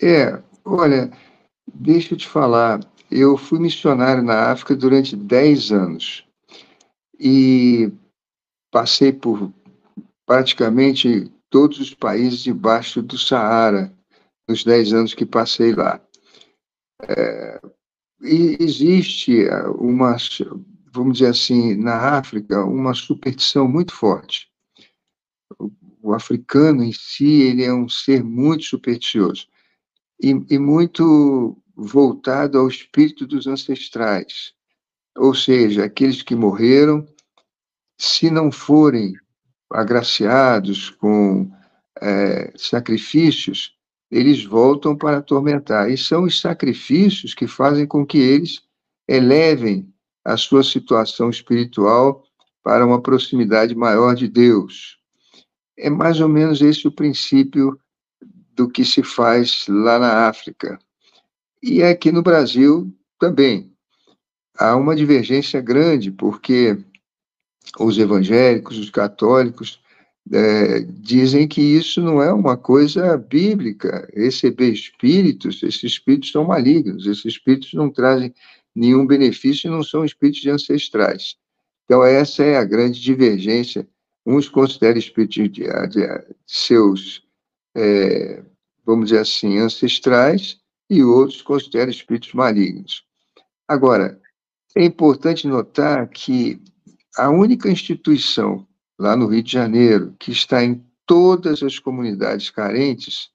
É, 0.00 0.40
olha, 0.64 1.10
deixa 1.66 2.14
eu 2.14 2.18
te 2.18 2.28
falar, 2.28 2.80
eu 3.10 3.36
fui 3.36 3.58
missionário 3.58 4.22
na 4.22 4.52
África 4.52 4.76
durante 4.76 5.16
10 5.16 5.72
anos 5.72 6.24
e 7.18 7.92
passei 8.74 9.12
por 9.12 9.54
praticamente 10.26 11.30
todos 11.48 11.78
os 11.78 11.94
países 11.94 12.40
debaixo 12.40 13.00
do 13.00 13.16
Saara, 13.16 13.96
nos 14.48 14.64
10 14.64 14.92
anos 14.92 15.14
que 15.14 15.24
passei 15.24 15.72
lá. 15.72 16.04
É, 17.08 17.60
e 18.20 18.56
existe 18.58 19.46
uma, 19.78 20.16
vamos 20.92 21.18
dizer 21.18 21.30
assim, 21.30 21.76
na 21.76 22.18
África, 22.18 22.64
uma 22.64 22.94
superstição 22.94 23.68
muito 23.68 23.94
forte. 23.94 24.50
O, 25.56 25.70
o 26.02 26.12
africano 26.12 26.82
em 26.82 26.92
si, 26.92 27.42
ele 27.42 27.62
é 27.62 27.72
um 27.72 27.88
ser 27.88 28.24
muito 28.24 28.64
supersticioso 28.64 29.46
e, 30.20 30.30
e 30.50 30.58
muito 30.58 31.56
voltado 31.76 32.58
ao 32.58 32.66
espírito 32.66 33.24
dos 33.24 33.46
ancestrais, 33.46 34.52
ou 35.16 35.32
seja, 35.32 35.84
aqueles 35.84 36.22
que 36.22 36.34
morreram, 36.34 37.06
se 37.96 38.30
não 38.30 38.50
forem 38.50 39.14
agraciados 39.70 40.90
com 40.90 41.50
é, 42.00 42.52
sacrifícios, 42.56 43.74
eles 44.10 44.44
voltam 44.44 44.96
para 44.96 45.18
atormentar. 45.18 45.90
E 45.90 45.98
são 45.98 46.24
os 46.24 46.40
sacrifícios 46.40 47.34
que 47.34 47.46
fazem 47.46 47.86
com 47.86 48.06
que 48.06 48.18
eles 48.18 48.62
elevem 49.08 49.92
a 50.24 50.36
sua 50.36 50.62
situação 50.62 51.28
espiritual 51.28 52.24
para 52.62 52.86
uma 52.86 53.00
proximidade 53.02 53.74
maior 53.74 54.14
de 54.14 54.28
Deus. 54.28 54.98
É 55.76 55.90
mais 55.90 56.20
ou 56.20 56.28
menos 56.28 56.62
esse 56.62 56.86
o 56.86 56.92
princípio 56.92 57.78
do 58.54 58.68
que 58.68 58.84
se 58.84 59.02
faz 59.02 59.66
lá 59.68 59.98
na 59.98 60.28
África. 60.28 60.78
E 61.62 61.82
aqui 61.82 62.12
no 62.12 62.22
Brasil 62.22 62.94
também. 63.18 63.72
Há 64.56 64.76
uma 64.76 64.94
divergência 64.94 65.60
grande, 65.60 66.12
porque 66.12 66.78
os 67.78 67.98
evangélicos, 67.98 68.78
os 68.78 68.90
católicos, 68.90 69.80
é, 70.32 70.80
dizem 70.80 71.46
que 71.46 71.60
isso 71.60 72.00
não 72.00 72.22
é 72.22 72.32
uma 72.32 72.56
coisa 72.56 73.16
bíblica. 73.16 74.08
Receber 74.14 74.70
espíritos, 74.70 75.62
esses 75.62 75.82
espíritos 75.82 76.30
são 76.30 76.44
malignos, 76.44 77.06
esses 77.06 77.24
espíritos 77.24 77.74
não 77.74 77.90
trazem 77.90 78.34
nenhum 78.74 79.06
benefício 79.06 79.68
e 79.68 79.70
não 79.70 79.82
são 79.82 80.04
espíritos 80.04 80.40
de 80.40 80.50
ancestrais. 80.50 81.36
Então, 81.84 82.02
essa 82.02 82.42
é 82.42 82.56
a 82.56 82.64
grande 82.64 83.00
divergência. 83.00 83.86
Uns 84.26 84.48
consideram 84.48 84.98
espíritos 84.98 85.34
de, 85.34 85.50
de, 85.50 85.88
de 85.88 86.24
seus, 86.46 87.22
é, 87.74 88.42
vamos 88.84 89.10
dizer 89.10 89.20
assim, 89.20 89.58
ancestrais, 89.58 90.58
e 90.88 91.02
outros 91.02 91.42
consideram 91.42 91.90
espíritos 91.90 92.32
malignos. 92.32 93.04
Agora, 93.68 94.20
é 94.76 94.84
importante 94.84 95.46
notar 95.46 96.08
que 96.08 96.60
a 97.16 97.30
única 97.30 97.70
instituição 97.70 98.66
lá 98.98 99.16
no 99.16 99.26
Rio 99.26 99.42
de 99.42 99.52
Janeiro 99.52 100.14
que 100.18 100.30
está 100.30 100.62
em 100.64 100.84
todas 101.06 101.62
as 101.62 101.78
comunidades 101.78 102.50
carentes, 102.50 103.30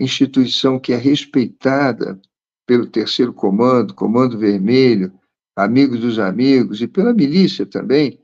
instituição 0.00 0.78
que 0.78 0.92
é 0.92 0.96
respeitada 0.96 2.20
pelo 2.66 2.86
terceiro 2.86 3.32
comando, 3.32 3.94
Comando 3.94 4.38
Vermelho, 4.38 5.12
Amigos 5.54 6.00
dos 6.00 6.18
Amigos 6.18 6.80
e 6.80 6.88
pela 6.88 7.12
milícia 7.12 7.64
também, 7.66 8.18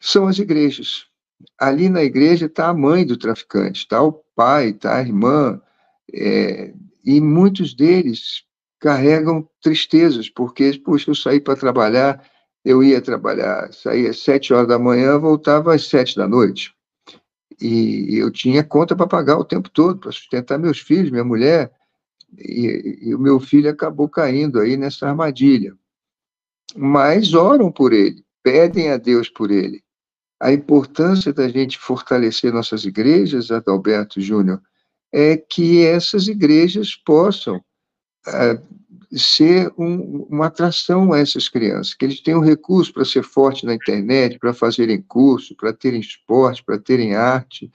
são 0.00 0.26
as 0.26 0.38
igrejas. 0.38 1.06
Ali 1.58 1.88
na 1.88 2.02
igreja 2.02 2.46
está 2.46 2.68
a 2.68 2.74
mãe 2.74 3.06
do 3.06 3.16
traficante, 3.16 3.80
está 3.80 4.02
o 4.02 4.12
pai, 4.34 4.70
está 4.70 4.96
a 4.96 5.00
irmã, 5.00 5.60
é, 6.12 6.74
e 7.04 7.20
muitos 7.20 7.74
deles 7.74 8.44
carregam 8.78 9.48
tristezas, 9.62 10.28
porque, 10.28 10.78
poxa, 10.78 11.10
eu 11.10 11.14
saí 11.14 11.38
para 11.38 11.56
trabalhar, 11.56 12.24
eu 12.64 12.82
ia 12.82 13.00
trabalhar, 13.00 13.72
saía 13.72 14.10
às 14.10 14.22
sete 14.22 14.52
horas 14.52 14.68
da 14.68 14.78
manhã, 14.78 15.18
voltava 15.18 15.74
às 15.74 15.88
sete 15.88 16.16
da 16.16 16.28
noite. 16.28 16.74
E 17.60 18.16
eu 18.16 18.30
tinha 18.30 18.64
conta 18.64 18.96
para 18.96 19.06
pagar 19.06 19.38
o 19.38 19.44
tempo 19.44 19.68
todo, 19.68 19.98
para 19.98 20.12
sustentar 20.12 20.58
meus 20.58 20.78
filhos, 20.78 21.10
minha 21.10 21.24
mulher, 21.24 21.70
e, 22.38 22.98
e, 23.02 23.14
o 23.14 23.18
meu 23.18 23.40
filho 23.40 23.70
acabou 23.70 24.08
caindo 24.08 24.60
aí 24.60 24.76
nessa 24.76 25.08
armadilha. 25.08 25.74
Mas 26.76 27.34
oram 27.34 27.70
por 27.70 27.92
ele, 27.92 28.24
pedem 28.42 28.90
a 28.90 28.96
Deus 28.96 29.28
por 29.28 29.50
ele. 29.50 29.82
A 30.40 30.52
importância 30.52 31.32
da 31.32 31.48
gente 31.48 31.78
fortalecer 31.78 32.52
nossas 32.52 32.84
igrejas, 32.84 33.50
Adalberto 33.50 34.20
Júnior, 34.20 34.62
é 35.12 35.36
que 35.36 35.84
essas 35.84 36.28
igrejas 36.28 36.94
possam 36.94 37.62
é, 38.26 38.58
ser 39.18 39.72
um, 39.76 40.26
uma 40.30 40.46
atração 40.46 41.12
a 41.12 41.18
essas 41.18 41.48
crianças, 41.48 41.94
que 41.94 42.04
eles 42.04 42.20
tenham 42.20 42.40
recurso 42.40 42.92
para 42.92 43.04
ser 43.04 43.24
forte 43.24 43.66
na 43.66 43.74
internet, 43.74 44.38
para 44.38 44.54
fazerem 44.54 45.02
curso, 45.02 45.56
para 45.56 45.72
terem 45.72 46.00
esporte, 46.00 46.62
para 46.62 46.78
terem 46.78 47.14
arte. 47.14 47.70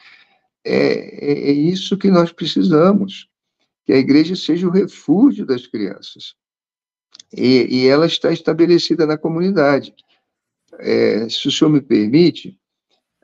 É, 0.64 0.74
é, 0.74 1.50
é, 1.50 1.52
isso 1.52 1.98
que 1.98 2.10
nós 2.10 2.32
precisamos, 2.32 3.28
que 3.86 3.92
a 3.92 3.98
igreja 3.98 4.36
seja 4.36 4.68
o 4.68 4.72
refúgio 4.72 5.46
das 5.46 5.68
crianças. 5.68 6.36
E, 7.34 7.68
e 7.70 7.88
ela 7.88 8.06
está 8.06 8.32
estabelecida 8.32 9.06
na 9.06 9.18
comunidade. 9.18 9.94
É, 10.80 11.28
se 11.30 11.48
o 11.48 11.52
senhor 11.52 11.70
me 11.70 11.82
permite, 11.82 12.58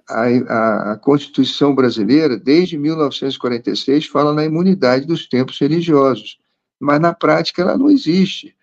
a, 0.09 0.23
a, 0.23 0.91
a, 0.93 0.97
Constituição 0.97 1.73
brasileira, 1.73 2.37
desde 2.37 2.77
1946, 2.77 4.07
fala 4.07 4.33
na 4.33 4.43
imunidade 4.43 5.05
dos 5.05 5.27
tempos 5.27 5.57
religiosos 5.57 6.40
mas 6.81 6.99
na 6.99 7.13
prática 7.13 7.61
ela 7.61 7.77
não 7.77 7.89
existe, 7.89 8.55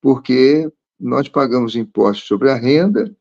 porque 0.00 0.70
nós 0.98 1.28
pagamos 1.28 1.74
impostos 1.74 2.26
sobre 2.26 2.50
a 2.50 2.54
renda, 2.54 3.14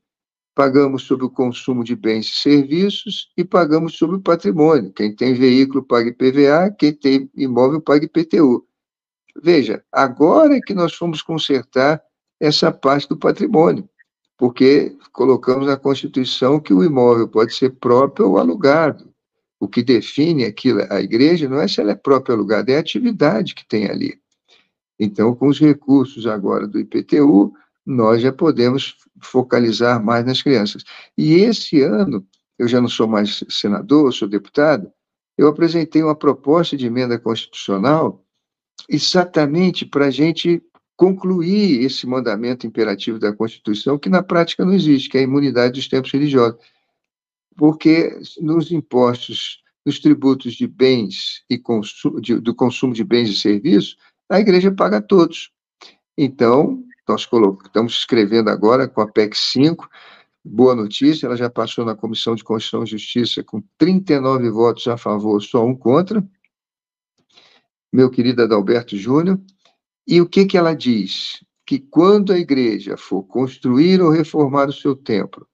pagamos 0.53 1.03
sobre 1.03 1.25
o 1.25 1.29
consumo 1.29 1.83
de 1.83 1.95
bens 1.95 2.27
e 2.27 2.35
serviços 2.35 3.31
e 3.35 3.43
pagamos 3.43 3.97
sobre 3.97 4.17
o 4.17 4.21
patrimônio. 4.21 4.93
Quem 4.93 5.13
tem 5.13 5.33
veículo 5.33 5.83
paga 5.83 6.09
IPVA, 6.09 6.69
quem 6.77 6.93
tem 6.93 7.29
imóvel 7.35 7.81
paga 7.81 8.05
IPTU. 8.05 8.63
Veja, 9.41 9.83
agora 9.91 10.55
é 10.55 10.61
que 10.61 10.75
nós 10.75 10.93
fomos 10.93 11.23
consertar 11.23 11.99
essa 12.39 12.71
parte 12.71 13.09
do 13.09 13.17
patrimônio, 13.17 13.89
porque 14.37 14.95
colocamos 15.11 15.65
na 15.65 15.77
Constituição 15.77 16.59
que 16.59 16.73
o 16.73 16.83
imóvel 16.83 17.27
pode 17.27 17.55
ser 17.55 17.71
próprio 17.71 18.29
ou 18.29 18.37
alugado. 18.37 19.11
O 19.59 19.67
que 19.67 19.81
define 19.81 20.45
aquilo, 20.45 20.81
a 20.91 21.01
igreja 21.01 21.49
não 21.49 21.59
é 21.59 21.67
se 21.67 21.81
ela 21.81 21.93
é 21.93 21.95
própria 21.95 22.33
ou 22.33 22.39
alugada, 22.39 22.71
é 22.71 22.77
a 22.77 22.81
atividade 22.81 23.55
que 23.55 23.65
tem 23.65 23.89
ali. 23.89 24.21
Então, 24.99 25.35
com 25.35 25.47
os 25.47 25.59
recursos 25.59 26.27
agora 26.27 26.67
do 26.67 26.79
IPTU, 26.79 27.53
nós 27.85 28.21
já 28.21 28.31
podemos 28.31 28.95
focalizar 29.21 30.03
mais 30.03 30.25
nas 30.25 30.41
crianças. 30.41 30.83
E 31.17 31.33
esse 31.33 31.81
ano, 31.81 32.25
eu 32.57 32.67
já 32.67 32.79
não 32.79 32.87
sou 32.87 33.07
mais 33.07 33.43
senador, 33.49 34.13
sou 34.13 34.27
deputado, 34.27 34.91
eu 35.37 35.47
apresentei 35.47 36.03
uma 36.03 36.15
proposta 36.15 36.77
de 36.77 36.85
emenda 36.85 37.19
constitucional 37.19 38.23
exatamente 38.87 39.85
para 39.85 40.05
a 40.05 40.11
gente 40.11 40.61
concluir 40.95 41.83
esse 41.83 42.05
mandamento 42.05 42.67
imperativo 42.67 43.17
da 43.17 43.33
Constituição, 43.33 43.97
que 43.97 44.09
na 44.09 44.21
prática 44.21 44.63
não 44.63 44.73
existe, 44.73 45.09
que 45.09 45.17
é 45.17 45.21
a 45.21 45.23
imunidade 45.23 45.73
dos 45.73 45.87
tempos 45.87 46.11
religiosos. 46.11 46.59
Porque 47.55 48.19
nos 48.39 48.71
impostos, 48.71 49.61
nos 49.85 49.99
tributos 49.99 50.53
de 50.53 50.67
bens 50.67 51.43
e 51.49 51.57
consumo, 51.57 52.21
de, 52.21 52.39
do 52.39 52.53
consumo 52.53 52.93
de 52.93 53.03
bens 53.03 53.29
e 53.29 53.35
serviços, 53.35 53.97
a 54.33 54.39
igreja 54.39 54.71
paga 54.71 54.97
a 54.97 55.01
todos. 55.01 55.51
Então, 56.17 56.83
nós 57.07 57.21
estamos 57.21 57.93
escrevendo 57.93 58.49
agora 58.49 58.87
com 58.87 58.99
a 58.99 59.07
PEC 59.07 59.37
5, 59.37 59.87
boa 60.43 60.73
notícia, 60.73 61.27
ela 61.27 61.37
já 61.37 61.51
passou 61.51 61.85
na 61.85 61.95
Comissão 61.95 62.33
de 62.33 62.43
Constituição 62.43 62.83
e 62.83 62.87
Justiça 62.87 63.43
com 63.43 63.61
39 63.77 64.49
votos 64.49 64.87
a 64.87 64.97
favor, 64.97 65.39
só 65.39 65.63
um 65.63 65.75
contra. 65.75 66.27
Meu 67.93 68.09
querido 68.09 68.41
Adalberto 68.41 68.97
Júnior. 68.97 69.39
E 70.07 70.19
o 70.19 70.27
que, 70.27 70.45
que 70.45 70.57
ela 70.57 70.73
diz? 70.73 71.45
Que 71.63 71.77
quando 71.77 72.33
a 72.33 72.39
igreja 72.39 72.97
for 72.97 73.21
construir 73.21 74.01
ou 74.01 74.09
reformar 74.09 74.67
o 74.67 74.73
seu 74.73 74.95
templo, 74.95 75.47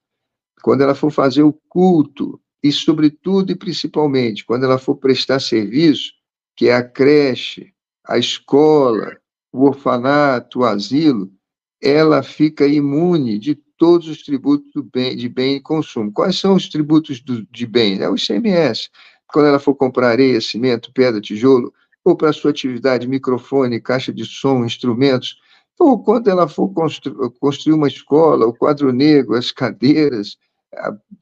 quando 0.63 0.81
ela 0.81 0.95
for 0.95 1.11
fazer 1.11 1.43
o 1.43 1.51
culto, 1.67 2.41
e 2.63 2.71
sobretudo 2.71 3.51
e 3.51 3.55
principalmente 3.55 4.45
quando 4.45 4.63
ela 4.63 4.77
for 4.77 4.95
prestar 4.95 5.41
serviço, 5.41 6.13
que 6.55 6.69
é 6.69 6.75
a 6.75 6.83
creche, 6.83 7.73
a 8.09 8.17
escola, 8.17 9.15
o 9.53 9.65
orfanato, 9.65 10.59
o 10.59 10.65
asilo, 10.65 11.31
ela 11.79 12.23
fica 12.23 12.65
imune 12.65 13.37
de 13.37 13.53
todos 13.77 14.07
os 14.07 14.23
tributos 14.23 14.71
bem, 14.91 15.15
de 15.15 15.29
bem 15.29 15.57
e 15.57 15.61
consumo. 15.61 16.11
Quais 16.11 16.39
são 16.39 16.55
os 16.55 16.67
tributos 16.67 17.21
do, 17.21 17.45
de 17.45 17.67
bem? 17.67 18.01
É 18.01 18.09
o 18.09 18.15
ICMS. 18.15 18.89
Quando 19.27 19.45
ela 19.45 19.59
for 19.59 19.75
comprar 19.75 20.09
areia, 20.09 20.41
cimento, 20.41 20.91
pedra, 20.91 21.21
tijolo, 21.21 21.71
ou 22.03 22.17
para 22.17 22.33
sua 22.33 22.49
atividade, 22.49 23.07
microfone, 23.07 23.79
caixa 23.79 24.11
de 24.11 24.25
som, 24.25 24.65
instrumentos, 24.65 25.37
ou 25.79 26.03
quando 26.03 26.29
ela 26.29 26.47
for 26.47 26.67
constru 26.69 27.31
construir 27.39 27.75
uma 27.75 27.87
escola, 27.87 28.47
o 28.47 28.53
quadro 28.53 28.91
negro, 28.91 29.35
as 29.35 29.51
cadeiras, 29.51 30.35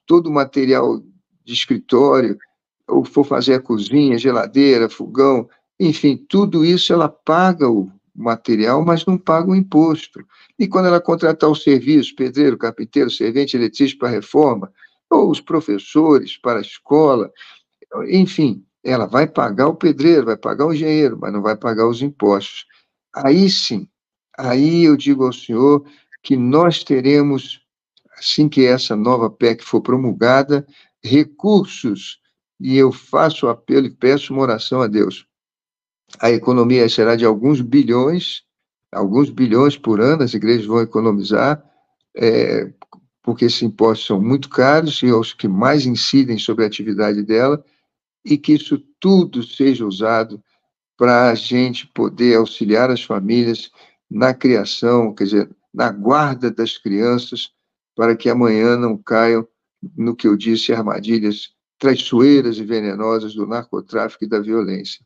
todo 0.05 0.27
o 0.27 0.33
material 0.33 0.99
de 1.43 1.53
escritório, 1.53 2.37
ou 2.87 3.03
for 3.03 3.25
fazer 3.25 3.55
a 3.55 3.61
cozinha, 3.61 4.17
geladeira, 4.17 4.89
fogão, 4.89 5.49
enfim, 5.79 6.17
tudo 6.17 6.65
isso 6.65 6.91
ela 6.91 7.07
paga 7.07 7.69
o 7.69 7.91
material, 8.15 8.83
mas 8.83 9.05
não 9.05 9.17
paga 9.17 9.51
o 9.51 9.55
imposto. 9.55 10.25
E 10.57 10.67
quando 10.67 10.87
ela 10.87 10.99
contratar 10.99 11.49
o 11.49 11.55
serviço, 11.55 12.15
pedreiro, 12.15 12.57
carpinteiro, 12.57 13.11
servente, 13.11 13.55
eletricista 13.55 13.99
para 13.99 14.07
a 14.07 14.11
reforma, 14.11 14.71
ou 15.09 15.29
os 15.29 15.39
professores 15.39 16.35
para 16.35 16.57
a 16.57 16.61
escola, 16.61 17.31
enfim, 18.09 18.65
ela 18.83 19.05
vai 19.05 19.27
pagar 19.27 19.67
o 19.67 19.75
pedreiro, 19.75 20.25
vai 20.25 20.37
pagar 20.37 20.65
o 20.65 20.73
engenheiro, 20.73 21.17
mas 21.19 21.31
não 21.31 21.41
vai 21.41 21.55
pagar 21.55 21.87
os 21.87 22.01
impostos. 22.01 22.65
Aí 23.13 23.49
sim, 23.49 23.87
aí 24.37 24.83
eu 24.83 24.97
digo 24.97 25.25
ao 25.25 25.33
senhor 25.33 25.85
que 26.23 26.35
nós 26.35 26.83
teremos, 26.83 27.61
assim 28.17 28.49
que 28.49 28.65
essa 28.65 28.95
nova 28.95 29.29
PEC 29.29 29.63
for 29.63 29.81
promulgada, 29.81 30.65
recursos, 31.03 32.19
e 32.59 32.75
eu 32.77 32.91
faço 32.91 33.47
apelo 33.47 33.85
e 33.85 33.91
peço 33.91 34.33
uma 34.33 34.41
oração 34.41 34.81
a 34.81 34.87
Deus, 34.87 35.27
a 36.19 36.31
economia 36.31 36.87
será 36.89 37.15
de 37.15 37.25
alguns 37.25 37.61
bilhões, 37.61 38.43
alguns 38.91 39.29
bilhões 39.29 39.77
por 39.77 39.99
ano, 39.99 40.23
as 40.23 40.33
igrejas 40.33 40.65
vão 40.65 40.81
economizar, 40.81 41.63
é, 42.15 42.71
porque 43.21 43.45
esses 43.45 43.61
impostos 43.61 44.07
são 44.07 44.21
muito 44.21 44.49
caros 44.49 45.01
e 45.03 45.11
os 45.11 45.33
que 45.33 45.47
mais 45.47 45.85
incidem 45.85 46.37
sobre 46.37 46.63
a 46.63 46.67
atividade 46.67 47.23
dela, 47.23 47.63
e 48.25 48.37
que 48.37 48.53
isso 48.53 48.77
tudo 48.99 49.43
seja 49.43 49.85
usado 49.85 50.41
para 50.97 51.29
a 51.29 51.35
gente 51.35 51.85
poder 51.87 52.35
auxiliar 52.35 52.89
as 52.89 53.03
famílias 53.03 53.69
na 54.09 54.33
criação, 54.33 55.13
quer 55.13 55.25
dizer, 55.25 55.49
na 55.73 55.91
guarda 55.91 56.49
das 56.49 56.77
crianças, 56.77 57.51
para 57.95 58.15
que 58.15 58.29
amanhã 58.29 58.77
não 58.77 58.97
caiam 58.97 59.47
no 59.95 60.15
que 60.15 60.27
eu 60.27 60.35
disse, 60.35 60.73
armadilhas 60.73 61.51
traiçoeiras 61.77 62.57
e 62.57 62.63
venenosas 62.63 63.35
do 63.35 63.45
narcotráfico 63.45 64.23
e 64.23 64.27
da 64.27 64.39
violência. 64.39 65.05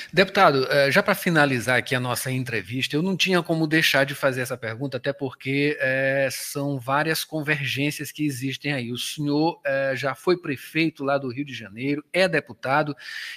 Deputado, 0.13 0.67
eh, 0.69 0.91
já 0.91 1.01
para 1.01 1.15
finalizar 1.15 1.77
aqui 1.77 1.95
a 1.95 1.99
nossa 1.99 2.29
entrevista, 2.29 2.97
eu 2.97 3.01
não 3.01 3.15
tinha 3.15 3.41
como 3.41 3.65
deixar 3.65 4.05
de 4.05 4.13
fazer 4.13 4.41
essa 4.41 4.57
pergunta, 4.57 4.97
até 4.97 5.13
porque 5.13 5.77
é, 5.79 6.27
são 6.29 6.77
várias 6.77 7.23
convergências 7.23 8.11
que 8.11 8.25
existem 8.25 8.73
aí. 8.73 8.91
O 8.91 8.97
senhor 8.97 9.61
é, 9.65 9.93
já 9.95 10.13
foi 10.13 10.35
prefeito 10.35 11.05
lá 11.05 11.17
do 11.17 11.31
Rio 11.31 11.45
de 11.45 11.53
Janeiro, 11.53 12.03
é 12.11 12.27
deputado, 12.27 12.93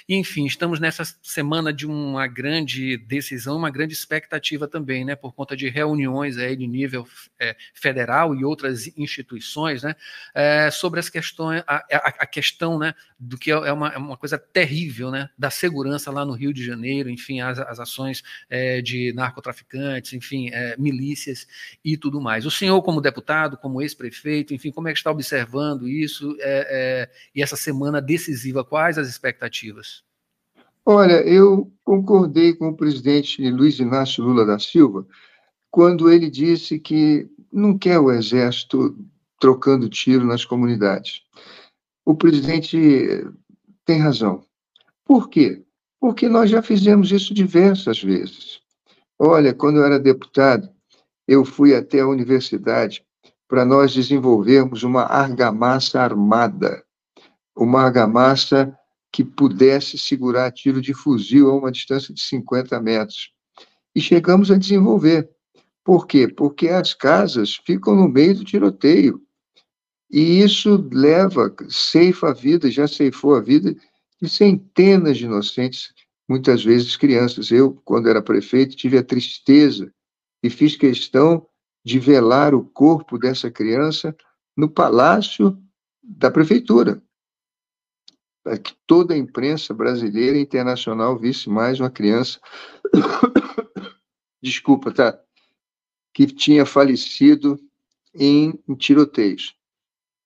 e 0.09 0.15
enfim, 0.15 0.45
estamos 0.45 0.77
nessa 0.77 1.03
semana 1.23 1.71
de 1.71 1.87
uma 1.87 2.27
grande 2.27 2.97
decisão, 2.97 3.55
uma 3.55 3.69
grande 3.69 3.93
expectativa 3.93 4.67
também, 4.67 5.05
né, 5.05 5.15
por 5.15 5.33
conta 5.33 5.55
de 5.55 5.69
reuniões 5.69 6.37
aí 6.37 6.57
de 6.57 6.67
nível 6.67 7.07
é, 7.39 7.55
federal 7.73 8.35
e 8.35 8.43
outras 8.43 8.85
instituições, 8.97 9.81
né, 9.81 9.95
sobre 10.73 10.99
as 10.99 11.07
questões, 11.07 11.63
a, 11.65 11.77
a, 11.77 12.07
a, 12.19 12.25
questão, 12.25 12.77
né, 12.77 12.93
do 13.17 13.37
que 13.37 13.49
é 13.49 13.71
uma, 13.71 13.87
é 13.87 13.97
uma 13.97 14.17
coisa 14.17 14.37
terrível, 14.37 15.09
né, 15.09 15.29
da 15.37 15.49
segurança 15.49 16.11
lá 16.11 16.25
no 16.25 16.33
Rio 16.33 16.53
de 16.53 16.64
Janeiro, 16.65 17.09
enfim, 17.09 17.41
as, 17.41 17.59
as 17.59 17.79
ações 17.79 18.23
é, 18.49 18.81
de 18.81 19.13
narcotraficantes, 19.13 20.13
enfim, 20.13 20.49
é, 20.51 20.75
milícias 20.77 21.47
e 21.83 21.97
tudo 21.97 22.19
mais. 22.21 22.45
O 22.45 22.51
senhor, 22.51 22.81
como 22.81 23.01
deputado, 23.01 23.57
como 23.57 23.81
ex-prefeito, 23.81 24.53
enfim, 24.53 24.71
como 24.71 24.87
é 24.87 24.91
que 24.91 24.97
está 24.97 25.11
observando 25.11 25.87
isso 25.87 26.35
é, 26.39 26.67
é 26.69 27.09
e 27.33 27.41
essa 27.41 27.55
semana 27.55 28.01
decisiva? 28.01 28.63
Quais 28.63 28.97
as 28.97 29.07
expectativas? 29.07 30.03
Olha, 30.85 31.21
eu 31.27 31.71
concordei 31.83 32.53
com 32.53 32.69
o 32.69 32.77
presidente 32.77 33.49
Luiz 33.49 33.79
Inácio 33.79 34.23
Lula 34.23 34.45
da 34.45 34.59
Silva 34.59 35.05
quando 35.71 36.09
ele 36.09 36.29
disse 36.29 36.79
que 36.79 37.27
não 37.51 37.77
quer 37.77 37.99
o 37.99 38.11
exército 38.11 38.97
trocando 39.39 39.89
tiro 39.89 40.25
nas 40.25 40.45
comunidades. 40.45 41.21
O 42.05 42.15
presidente 42.15 42.77
tem 43.83 43.99
razão. 43.99 44.45
Por 45.03 45.29
quê? 45.29 45.64
Porque 46.05 46.29
nós 46.29 46.51
já 46.51 46.61
fizemos 46.61 47.11
isso 47.11 47.33
diversas 47.33 47.99
vezes. 47.99 48.59
Olha, 49.17 49.55
quando 49.55 49.77
eu 49.77 49.85
era 49.85 49.97
deputado, 49.97 50.69
eu 51.27 51.43
fui 51.43 51.73
até 51.73 52.01
a 52.01 52.07
universidade 52.07 53.03
para 53.47 53.65
nós 53.65 53.91
desenvolvermos 53.91 54.83
uma 54.83 55.01
argamassa 55.01 55.99
armada, 55.99 56.83
uma 57.57 57.81
argamassa 57.81 58.71
que 59.11 59.23
pudesse 59.23 59.97
segurar 59.97 60.51
tiro 60.51 60.79
de 60.79 60.93
fuzil 60.93 61.49
a 61.49 61.55
uma 61.55 61.71
distância 61.71 62.13
de 62.13 62.21
50 62.21 62.79
metros. 62.79 63.31
E 63.95 63.99
chegamos 63.99 64.51
a 64.51 64.59
desenvolver. 64.59 65.27
Por 65.83 66.05
quê? 66.05 66.27
Porque 66.27 66.69
as 66.69 66.93
casas 66.93 67.59
ficam 67.65 67.95
no 67.95 68.07
meio 68.07 68.35
do 68.35 68.45
tiroteio. 68.45 69.19
E 70.11 70.39
isso 70.39 70.87
leva, 70.93 71.51
ceifa 71.67 72.29
a 72.29 72.33
vida, 72.33 72.69
já 72.69 72.87
ceifou 72.87 73.33
a 73.33 73.41
vida 73.41 73.75
de 74.21 74.29
centenas 74.29 75.17
de 75.17 75.25
inocentes 75.25 75.94
muitas 76.27 76.63
vezes 76.63 76.95
crianças. 76.95 77.51
Eu, 77.51 77.73
quando 77.85 78.09
era 78.09 78.21
prefeito, 78.21 78.75
tive 78.75 78.97
a 78.97 79.03
tristeza 79.03 79.91
e 80.43 80.49
fiz 80.49 80.75
questão 80.75 81.47
de 81.83 81.99
velar 81.99 82.53
o 82.55 82.65
corpo 82.65 83.17
dessa 83.17 83.51
criança 83.51 84.15
no 84.57 84.69
palácio 84.69 85.61
da 86.01 86.31
prefeitura, 86.31 87.01
para 88.43 88.57
que 88.57 88.75
toda 88.85 89.13
a 89.13 89.17
imprensa 89.17 89.73
brasileira 89.73 90.37
e 90.37 90.41
internacional 90.41 91.17
visse 91.17 91.49
mais 91.49 91.79
uma 91.79 91.89
criança, 91.89 92.39
desculpa, 94.41 94.91
tá, 94.91 95.19
que 96.13 96.27
tinha 96.27 96.65
falecido 96.65 97.59
em, 98.13 98.59
em 98.67 98.75
tiroteios. 98.75 99.55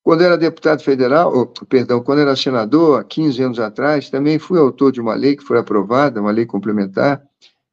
Quando 0.10 0.22
era 0.22 0.36
deputado 0.36 0.82
federal, 0.82 1.32
ou, 1.32 1.46
perdão, 1.46 2.02
quando 2.02 2.18
era 2.18 2.36
senador, 2.36 3.00
há 3.00 3.04
15 3.04 3.44
anos 3.44 3.60
atrás, 3.60 4.10
também 4.10 4.40
fui 4.40 4.58
autor 4.58 4.92
de 4.92 5.00
uma 5.00 5.14
lei 5.14 5.36
que 5.36 5.44
foi 5.44 5.60
aprovada, 5.60 6.20
uma 6.20 6.32
lei 6.32 6.48
complementar, 6.48 7.24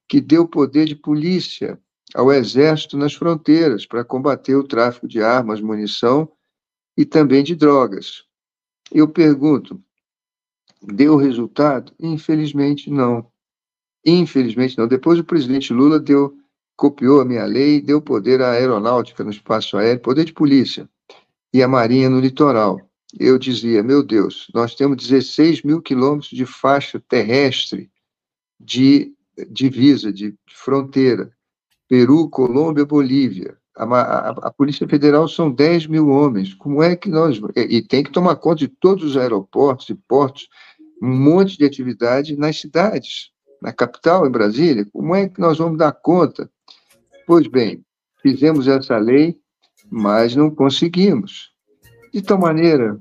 que 0.07 0.21
deu 0.21 0.47
poder 0.47 0.85
de 0.85 0.95
polícia 0.95 1.81
ao 2.15 2.31
Exército 2.31 2.99
nas 2.99 3.15
fronteiras 3.15 3.87
para 3.87 4.05
combater 4.05 4.55
o 4.55 4.63
tráfico 4.63 5.09
de 5.09 5.23
armas, 5.23 5.63
munição 5.63 6.31
e 6.95 7.07
também 7.07 7.43
de 7.43 7.55
drogas. 7.55 8.25
Eu 8.93 9.09
pergunto, 9.09 9.83
deu 10.83 11.17
resultado? 11.17 11.91
Infelizmente, 11.99 12.91
não. 12.91 13.27
Infelizmente, 14.05 14.77
não. 14.77 14.87
Depois 14.87 15.19
o 15.19 15.25
presidente 15.25 15.73
Lula 15.73 15.99
deu, 15.99 16.37
copiou 16.77 17.23
a 17.23 17.25
minha 17.25 17.47
lei 17.47 17.81
deu 17.81 18.03
poder 18.03 18.43
à 18.43 18.51
aeronáutica 18.51 19.25
no 19.25 19.31
espaço 19.31 19.79
aéreo, 19.79 20.03
poder 20.03 20.27
de 20.27 20.35
polícia 20.35 20.87
e 21.53 21.63
a 21.63 21.69
Marinha 21.69 22.11
no 22.11 22.21
litoral. 22.21 22.81
Eu 23.19 23.39
dizia, 23.39 23.83
meu 23.83 24.03
Deus, 24.03 24.49
nós 24.53 24.75
temos 24.75 24.97
16 24.97 25.63
mil 25.63 25.81
quilômetros 25.81 26.31
de 26.31 26.45
faixa 26.45 27.01
terrestre 27.09 27.91
de 28.59 29.13
divisa, 29.51 30.13
de 30.13 30.35
fronteira. 30.49 31.31
Peru, 31.89 32.29
Colômbia, 32.29 32.85
Bolívia. 32.85 33.57
A, 33.77 33.85
a, 33.85 34.31
a, 34.31 34.53
Polícia 34.53 34.89
Federal 34.89 35.29
são 35.29 35.51
10 35.51 35.87
mil 35.87 36.09
homens. 36.09 36.55
Como 36.55 36.83
é 36.83 36.97
que 36.97 37.09
nós. 37.09 37.39
E, 37.55 37.77
e 37.77 37.83
tem 37.83 38.03
que 38.03 38.11
tomar 38.11 38.37
conta 38.37 38.57
de 38.57 38.69
todos 38.69 39.05
os 39.05 39.17
aeroportos 39.17 39.89
e 39.91 39.95
portos, 39.95 40.49
um 41.03 41.15
monte 41.15 41.59
de 41.59 41.65
atividade 41.65 42.37
nas 42.37 42.59
cidades, 42.59 43.31
na 43.63 43.73
capital, 43.73 44.27
em 44.27 44.31
Brasília. 44.31 44.87
Como 44.93 45.15
é 45.15 45.29
que 45.29 45.41
nós 45.41 45.59
vamos 45.59 45.79
dar 45.79 45.93
conta? 45.93 46.51
Pois 47.27 47.47
bem, 47.47 47.85
fizemos 48.23 48.67
essa 48.67 48.97
lei 48.97 49.39
mas 49.91 50.35
não 50.35 50.51
conseguimos. 50.51 51.51
De 52.13 52.23
tal 52.23 52.39
maneira, 52.39 52.99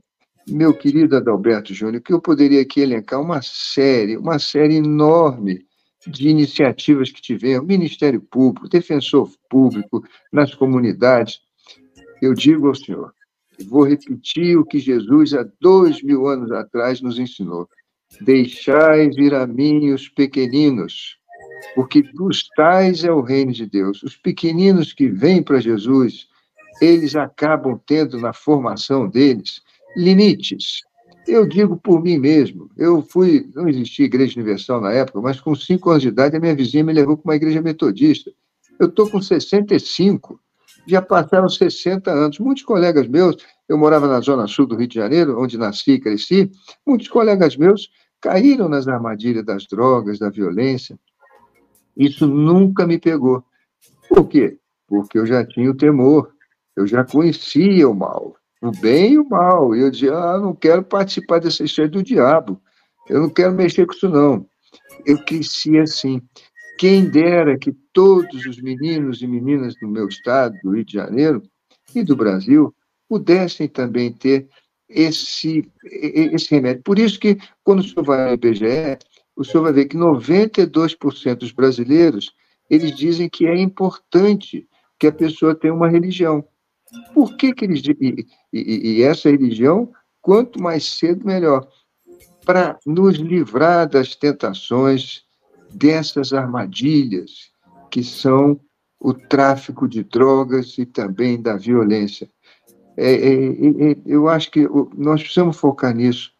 meu 0.47 0.73
querido 0.73 1.15
Adalberto 1.17 1.73
Júnior, 1.73 2.01
que 2.01 2.13
eu 2.13 2.21
poderia 2.21 2.61
aqui 2.61 2.81
elencar 2.81 3.21
uma 3.21 3.41
série, 3.41 4.17
uma 4.17 4.37
série 4.37 4.75
enorme 4.75 5.65
de 6.07 6.29
iniciativas 6.29 7.11
que 7.11 7.21
tivemos, 7.21 7.67
Ministério 7.67 8.21
Público, 8.21 8.69
Defensor 8.69 9.29
Público, 9.49 10.03
nas 10.31 10.53
comunidades. 10.53 11.39
Eu 12.21 12.33
digo 12.33 12.67
ao 12.67 12.75
senhor, 12.75 13.11
vou 13.67 13.83
repetir 13.83 14.57
o 14.57 14.65
que 14.65 14.77
Jesus, 14.77 15.33
há 15.33 15.47
dois 15.59 16.03
mil 16.03 16.27
anos 16.27 16.51
atrás, 16.51 17.01
nos 17.01 17.17
ensinou. 17.17 17.67
Deixai 18.21 19.09
vir 19.09 19.33
a 19.33 19.47
mim 19.47 19.91
os 19.91 20.07
pequeninos, 20.07 21.17
porque 21.73 22.03
dos 22.03 22.47
tais 22.55 23.03
é 23.03 23.11
o 23.11 23.21
reino 23.21 23.51
de 23.51 23.65
Deus. 23.65 24.03
Os 24.03 24.15
pequeninos 24.15 24.93
que 24.93 25.07
vêm 25.07 25.41
para 25.41 25.59
Jesus, 25.59 26.27
eles 26.81 27.15
acabam 27.15 27.79
tendo 27.85 28.19
na 28.19 28.33
formação 28.33 29.07
deles 29.07 29.61
limites. 29.95 30.81
Eu 31.27 31.47
digo 31.47 31.77
por 31.77 32.01
mim 32.01 32.17
mesmo. 32.17 32.69
Eu 32.77 33.01
fui, 33.01 33.49
não 33.55 33.67
existia 33.67 34.05
igreja 34.05 34.39
universal 34.39 34.79
na 34.79 34.91
época, 34.91 35.21
mas 35.21 35.39
com 35.39 35.55
cinco 35.55 35.89
anos 35.89 36.03
de 36.03 36.09
idade 36.09 36.35
a 36.35 36.39
minha 36.39 36.55
vizinha 36.55 36.83
me 36.83 36.93
levou 36.93 37.17
para 37.17 37.31
uma 37.31 37.35
igreja 37.35 37.61
metodista. 37.61 38.31
Eu 38.79 38.87
estou 38.87 39.09
com 39.09 39.21
65, 39.21 40.39
já 40.85 41.01
passaram 41.01 41.49
60 41.49 42.11
anos. 42.11 42.39
Muitos 42.39 42.63
colegas 42.63 43.07
meus, 43.07 43.37
eu 43.67 43.77
morava 43.77 44.07
na 44.07 44.19
zona 44.19 44.47
sul 44.47 44.67
do 44.67 44.75
Rio 44.75 44.87
de 44.87 44.95
Janeiro, 44.95 45.41
onde 45.41 45.57
nasci 45.57 45.93
e 45.93 45.99
cresci, 45.99 46.51
muitos 46.85 47.07
colegas 47.07 47.57
meus 47.57 47.89
caíram 48.21 48.67
nas 48.67 48.87
armadilhas 48.87 49.45
das 49.45 49.65
drogas, 49.65 50.19
da 50.19 50.29
violência. 50.29 50.99
Isso 51.97 52.27
nunca 52.27 52.85
me 52.85 52.99
pegou. 52.99 53.43
Por 54.09 54.27
quê? 54.27 54.57
Porque 54.87 55.17
eu 55.17 55.25
já 55.25 55.45
tinha 55.45 55.71
o 55.71 55.75
temor, 55.75 56.34
eu 56.75 56.85
já 56.85 57.03
conhecia 57.03 57.89
o 57.89 57.95
mal, 57.95 58.35
o 58.61 58.71
bem 58.71 59.13
e 59.13 59.19
o 59.19 59.27
mal. 59.27 59.75
E 59.75 59.81
eu 59.81 59.91
dizia, 59.91 60.13
ah, 60.13 60.39
não 60.39 60.53
quero 60.53 60.83
participar 60.83 61.39
dessa 61.39 61.63
história 61.63 61.89
do 61.89 62.03
diabo. 62.03 62.61
Eu 63.07 63.21
não 63.21 63.29
quero 63.29 63.53
mexer 63.53 63.85
com 63.85 63.93
isso, 63.93 64.09
não. 64.09 64.45
Eu 65.05 65.17
cresci 65.23 65.77
assim. 65.77 66.21
Quem 66.77 67.05
dera 67.05 67.57
que 67.57 67.71
todos 67.93 68.45
os 68.45 68.61
meninos 68.61 69.21
e 69.21 69.27
meninas 69.27 69.75
do 69.79 69.87
meu 69.87 70.07
estado, 70.07 70.57
do 70.63 70.71
Rio 70.71 70.83
de 70.83 70.93
Janeiro 70.93 71.41
e 71.93 72.03
do 72.03 72.15
Brasil, 72.15 72.75
pudessem 73.07 73.67
também 73.67 74.11
ter 74.11 74.49
esse, 74.89 75.71
esse 75.83 76.51
remédio. 76.51 76.83
Por 76.83 76.99
isso 76.99 77.19
que, 77.19 77.37
quando 77.63 77.79
o 77.79 77.83
senhor 77.83 78.03
vai 78.03 78.27
ao 78.27 78.33
IBGE, 78.33 78.97
o 79.35 79.43
senhor 79.43 79.63
vai 79.63 79.73
ver 79.73 79.85
que 79.85 79.97
92% 79.97 81.35
dos 81.35 81.51
brasileiros, 81.51 82.33
eles 82.69 82.95
dizem 82.95 83.29
que 83.29 83.45
é 83.45 83.57
importante 83.57 84.67
que 84.99 85.07
a 85.07 85.11
pessoa 85.11 85.55
tenha 85.55 85.73
uma 85.73 85.89
religião. 85.89 86.45
Por 87.13 87.35
que, 87.35 87.53
que 87.53 87.65
eles. 87.65 87.81
E, 87.85 88.25
e, 88.53 88.97
e 88.97 89.03
essa 89.03 89.29
religião, 89.29 89.91
quanto 90.21 90.61
mais 90.61 90.85
cedo, 90.85 91.25
melhor. 91.25 91.67
Para 92.45 92.77
nos 92.85 93.15
livrar 93.15 93.89
das 93.89 94.15
tentações, 94.15 95.23
dessas 95.73 96.31
armadilhas 96.31 97.51
que 97.89 98.03
são 98.03 98.59
o 98.99 99.13
tráfico 99.13 99.87
de 99.87 100.03
drogas 100.03 100.77
e 100.77 100.85
também 100.85 101.41
da 101.41 101.55
violência. 101.55 102.29
É, 102.97 103.13
é, 103.13 103.33
é, 103.91 103.97
eu 104.05 104.27
acho 104.29 104.49
que 104.51 104.67
nós 104.95 105.21
precisamos 105.21 105.57
focar 105.57 105.93
nisso. 105.93 106.31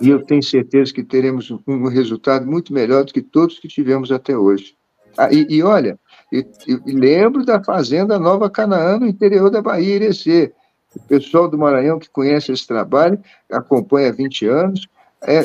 E 0.00 0.08
eu 0.08 0.24
tenho 0.24 0.42
certeza 0.42 0.92
que 0.92 1.02
teremos 1.02 1.50
um 1.66 1.88
resultado 1.88 2.46
muito 2.46 2.72
melhor 2.72 3.04
do 3.04 3.12
que 3.12 3.20
todos 3.20 3.58
que 3.58 3.66
tivemos 3.66 4.12
até 4.12 4.36
hoje. 4.36 4.76
Ah, 5.16 5.32
e, 5.32 5.46
e 5.48 5.62
olha, 5.62 5.98
e, 6.32 6.46
e, 6.66 6.92
lembro 6.92 7.44
da 7.44 7.62
Fazenda 7.62 8.18
Nova 8.18 8.50
Canaã, 8.50 8.98
no 8.98 9.06
interior 9.06 9.50
da 9.50 9.62
Bahia, 9.62 9.96
Irecê. 9.96 10.52
O 10.94 11.00
pessoal 11.02 11.48
do 11.48 11.58
Maranhão 11.58 11.98
que 11.98 12.08
conhece 12.08 12.50
esse 12.50 12.66
trabalho, 12.66 13.20
acompanha 13.50 14.08
há 14.08 14.12
20 14.12 14.46
anos, 14.46 14.88
é, 15.22 15.40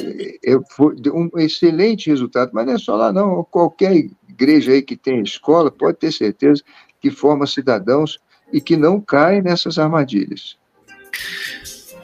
é, 0.46 0.58
um 1.12 1.30
excelente 1.38 2.10
resultado, 2.10 2.52
mas 2.54 2.66
não 2.66 2.74
é 2.74 2.78
só 2.78 2.96
lá 2.96 3.12
não, 3.12 3.44
qualquer 3.44 3.94
igreja 4.28 4.72
aí 4.72 4.82
que 4.82 4.96
tem 4.96 5.22
escola 5.22 5.72
pode 5.72 5.98
ter 5.98 6.12
certeza 6.12 6.64
que 7.02 7.10
forma 7.10 7.46
cidadãos 7.46 8.20
e 8.52 8.62
que 8.62 8.78
não 8.78 9.02
cai 9.02 9.42
nessas 9.42 9.78
armadilhas. 9.78 10.58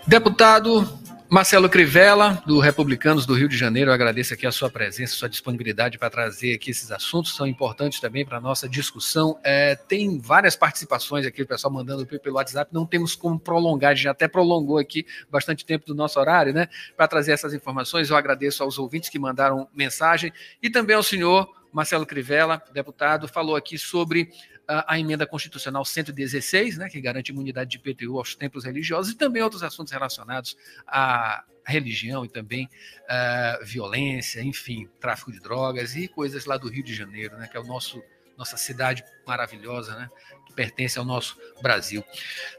Deputado 0.06 0.88
Marcelo 1.32 1.70
Crivella, 1.70 2.42
do 2.48 2.60
Republicanos 2.60 3.24
do 3.24 3.36
Rio 3.36 3.48
de 3.48 3.56
Janeiro, 3.56 3.92
eu 3.92 3.94
agradeço 3.94 4.34
aqui 4.34 4.48
a 4.48 4.52
sua 4.52 4.68
presença, 4.68 5.14
sua 5.14 5.30
disponibilidade 5.30 6.00
para 6.00 6.10
trazer 6.10 6.56
aqui 6.56 6.72
esses 6.72 6.92
assuntos, 6.92 7.36
são 7.36 7.46
importantes 7.46 8.00
também 8.00 8.26
para 8.26 8.40
a 8.40 8.42
nossa 8.42 8.68
discussão. 8.68 9.40
É, 9.44 9.76
tem 9.76 10.18
várias 10.18 10.56
participações 10.56 11.28
aqui, 11.28 11.44
o 11.44 11.46
pessoal 11.46 11.72
mandando 11.72 12.04
pelo 12.04 12.36
WhatsApp, 12.38 12.74
não 12.74 12.84
temos 12.84 13.16
como 13.16 13.40
prolongar, 13.40 13.92
a 13.92 13.94
gente 13.94 14.08
até 14.08 14.28
prolongou 14.28 14.80
aqui 14.80 15.06
bastante 15.30 15.64
tempo 15.64 15.86
do 15.86 15.94
nosso 15.94 16.20
horário, 16.20 16.52
né, 16.52 16.68
para 16.98 17.08
trazer 17.08 17.32
essas 17.32 17.54
informações. 17.54 18.10
Eu 18.10 18.18
agradeço 18.18 18.64
aos 18.64 18.80
ouvintes 18.80 19.08
que 19.08 19.20
mandaram 19.20 19.68
mensagem 19.72 20.34
e 20.64 20.68
também 20.68 20.96
ao 20.96 21.04
senhor 21.04 21.48
Marcelo 21.72 22.08
Crivella, 22.08 22.60
deputado, 22.74 23.28
falou 23.28 23.56
aqui 23.56 23.78
sobre 23.78 24.32
a, 24.70 25.00
emenda 25.00 25.26
constitucional 25.26 25.84
116, 25.84 26.78
né, 26.78 26.90
que 26.90 27.02
garante 27.02 27.32
imunidade 27.32 27.72
de 27.72 27.80
PTU 27.80 28.18
aos 28.20 28.36
templos 28.36 28.66
religiosos, 28.66 29.14
e 29.14 29.18
também 29.18 29.42
outros 29.42 29.64
assuntos 29.64 29.92
relacionados 29.92 30.56
à 30.88 31.44
religião 31.66 32.24
e 32.24 32.30
também 32.30 32.66
uh, 32.66 33.66
violência, 33.66 34.42
enfim, 34.42 34.88
tráfico 35.00 35.32
de 35.32 35.40
drogas 35.40 35.96
e 35.96 36.08
coisas 36.08 36.46
lá 36.46 36.58
do 36.58 36.70
Rio 36.70 36.84
de 36.84 36.94
Janeiro, 36.94 37.36
né, 37.38 37.48
que 37.48 37.58
é 37.58 37.60
o 37.60 37.66
nosso 37.66 38.02
nossa 38.38 38.56
cidade 38.56 39.04
maravilhosa, 39.28 39.98
né, 39.98 40.10
que 40.46 40.54
pertence 40.54 40.98
ao 40.98 41.04
nosso 41.04 41.38
Brasil. 41.62 42.02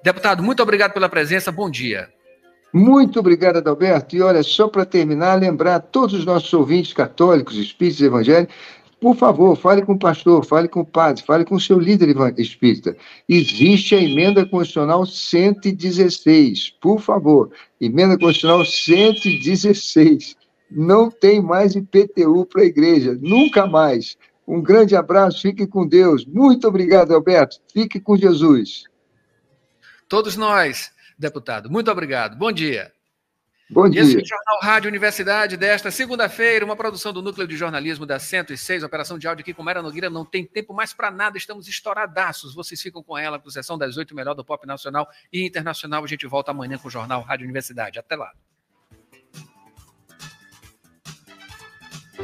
Deputado, 0.04 0.42
muito 0.42 0.62
obrigado 0.62 0.92
pela 0.92 1.08
presença, 1.08 1.50
bom 1.50 1.70
dia. 1.70 2.12
Muito 2.70 3.18
obrigado, 3.18 3.56
Adalberto. 3.56 4.14
E 4.14 4.20
olha, 4.20 4.42
só 4.42 4.68
para 4.68 4.84
terminar, 4.84 5.36
lembrar 5.36 5.80
todos 5.80 6.14
os 6.14 6.24
nossos 6.24 6.52
ouvintes 6.52 6.92
católicos, 6.92 7.56
espíritos 7.56 8.02
evangélicos, 8.02 8.54
por 9.00 9.16
favor, 9.16 9.56
fale 9.56 9.82
com 9.82 9.92
o 9.92 9.98
pastor, 9.98 10.44
fale 10.44 10.68
com 10.68 10.80
o 10.80 10.84
padre, 10.84 11.24
fale 11.24 11.44
com 11.44 11.54
o 11.54 11.60
seu 11.60 11.78
líder 11.78 12.14
espírita. 12.38 12.94
Existe 13.26 13.94
a 13.94 14.02
emenda 14.02 14.44
constitucional 14.44 15.06
116. 15.06 16.70
Por 16.80 17.00
favor, 17.00 17.50
emenda 17.80 18.18
constitucional 18.18 18.64
116. 18.64 20.36
Não 20.70 21.10
tem 21.10 21.40
mais 21.40 21.74
IPTU 21.74 22.44
para 22.44 22.62
a 22.62 22.66
igreja, 22.66 23.18
nunca 23.20 23.66
mais. 23.66 24.18
Um 24.46 24.60
grande 24.60 24.94
abraço, 24.94 25.42
fique 25.42 25.66
com 25.66 25.86
Deus. 25.86 26.26
Muito 26.26 26.68
obrigado, 26.68 27.14
Alberto. 27.14 27.56
Fique 27.72 27.98
com 27.98 28.16
Jesus. 28.16 28.84
Todos 30.08 30.36
nós, 30.36 30.90
deputado. 31.18 31.70
Muito 31.70 31.90
obrigado. 31.90 32.36
Bom 32.36 32.52
dia. 32.52 32.92
Bom 33.72 33.88
dia. 33.88 34.02
Esse 34.02 34.18
é 34.18 34.20
o 34.20 34.26
Jornal 34.26 34.58
Rádio 34.60 34.88
Universidade 34.88 35.56
desta 35.56 35.92
segunda-feira, 35.92 36.64
uma 36.64 36.74
produção 36.74 37.12
do 37.12 37.22
Núcleo 37.22 37.46
de 37.46 37.56
Jornalismo 37.56 38.04
da 38.04 38.18
106, 38.18 38.82
operação 38.82 39.16
de 39.16 39.28
áudio 39.28 39.42
aqui 39.42 39.54
com 39.54 39.62
Mera 39.62 39.80
Nogueira. 39.80 40.10
Não 40.10 40.24
tem 40.24 40.44
tempo 40.44 40.74
mais 40.74 40.92
para 40.92 41.08
nada, 41.08 41.38
estamos 41.38 41.68
estouradaços. 41.68 42.52
Vocês 42.52 42.82
ficam 42.82 43.00
com 43.00 43.16
ela, 43.16 43.38
com 43.38 43.48
sessão 43.48 43.78
das 43.78 43.96
oito, 43.96 44.12
melhor 44.12 44.34
do 44.34 44.44
pop 44.44 44.66
nacional 44.66 45.08
e 45.32 45.46
internacional. 45.46 46.02
A 46.02 46.06
gente 46.08 46.26
volta 46.26 46.50
amanhã 46.50 46.78
com 46.78 46.88
o 46.88 46.90
Jornal 46.90 47.22
Rádio 47.22 47.44
Universidade. 47.44 47.96
Até 47.96 48.16
lá. 48.16 48.32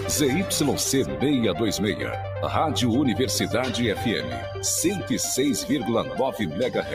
ZYC 0.09 0.79
626, 0.79 1.81
Rádio 2.43 2.93
Universidade 2.93 3.95
FM, 3.95 4.61
106,9 4.61 6.41
MHz. 6.41 6.87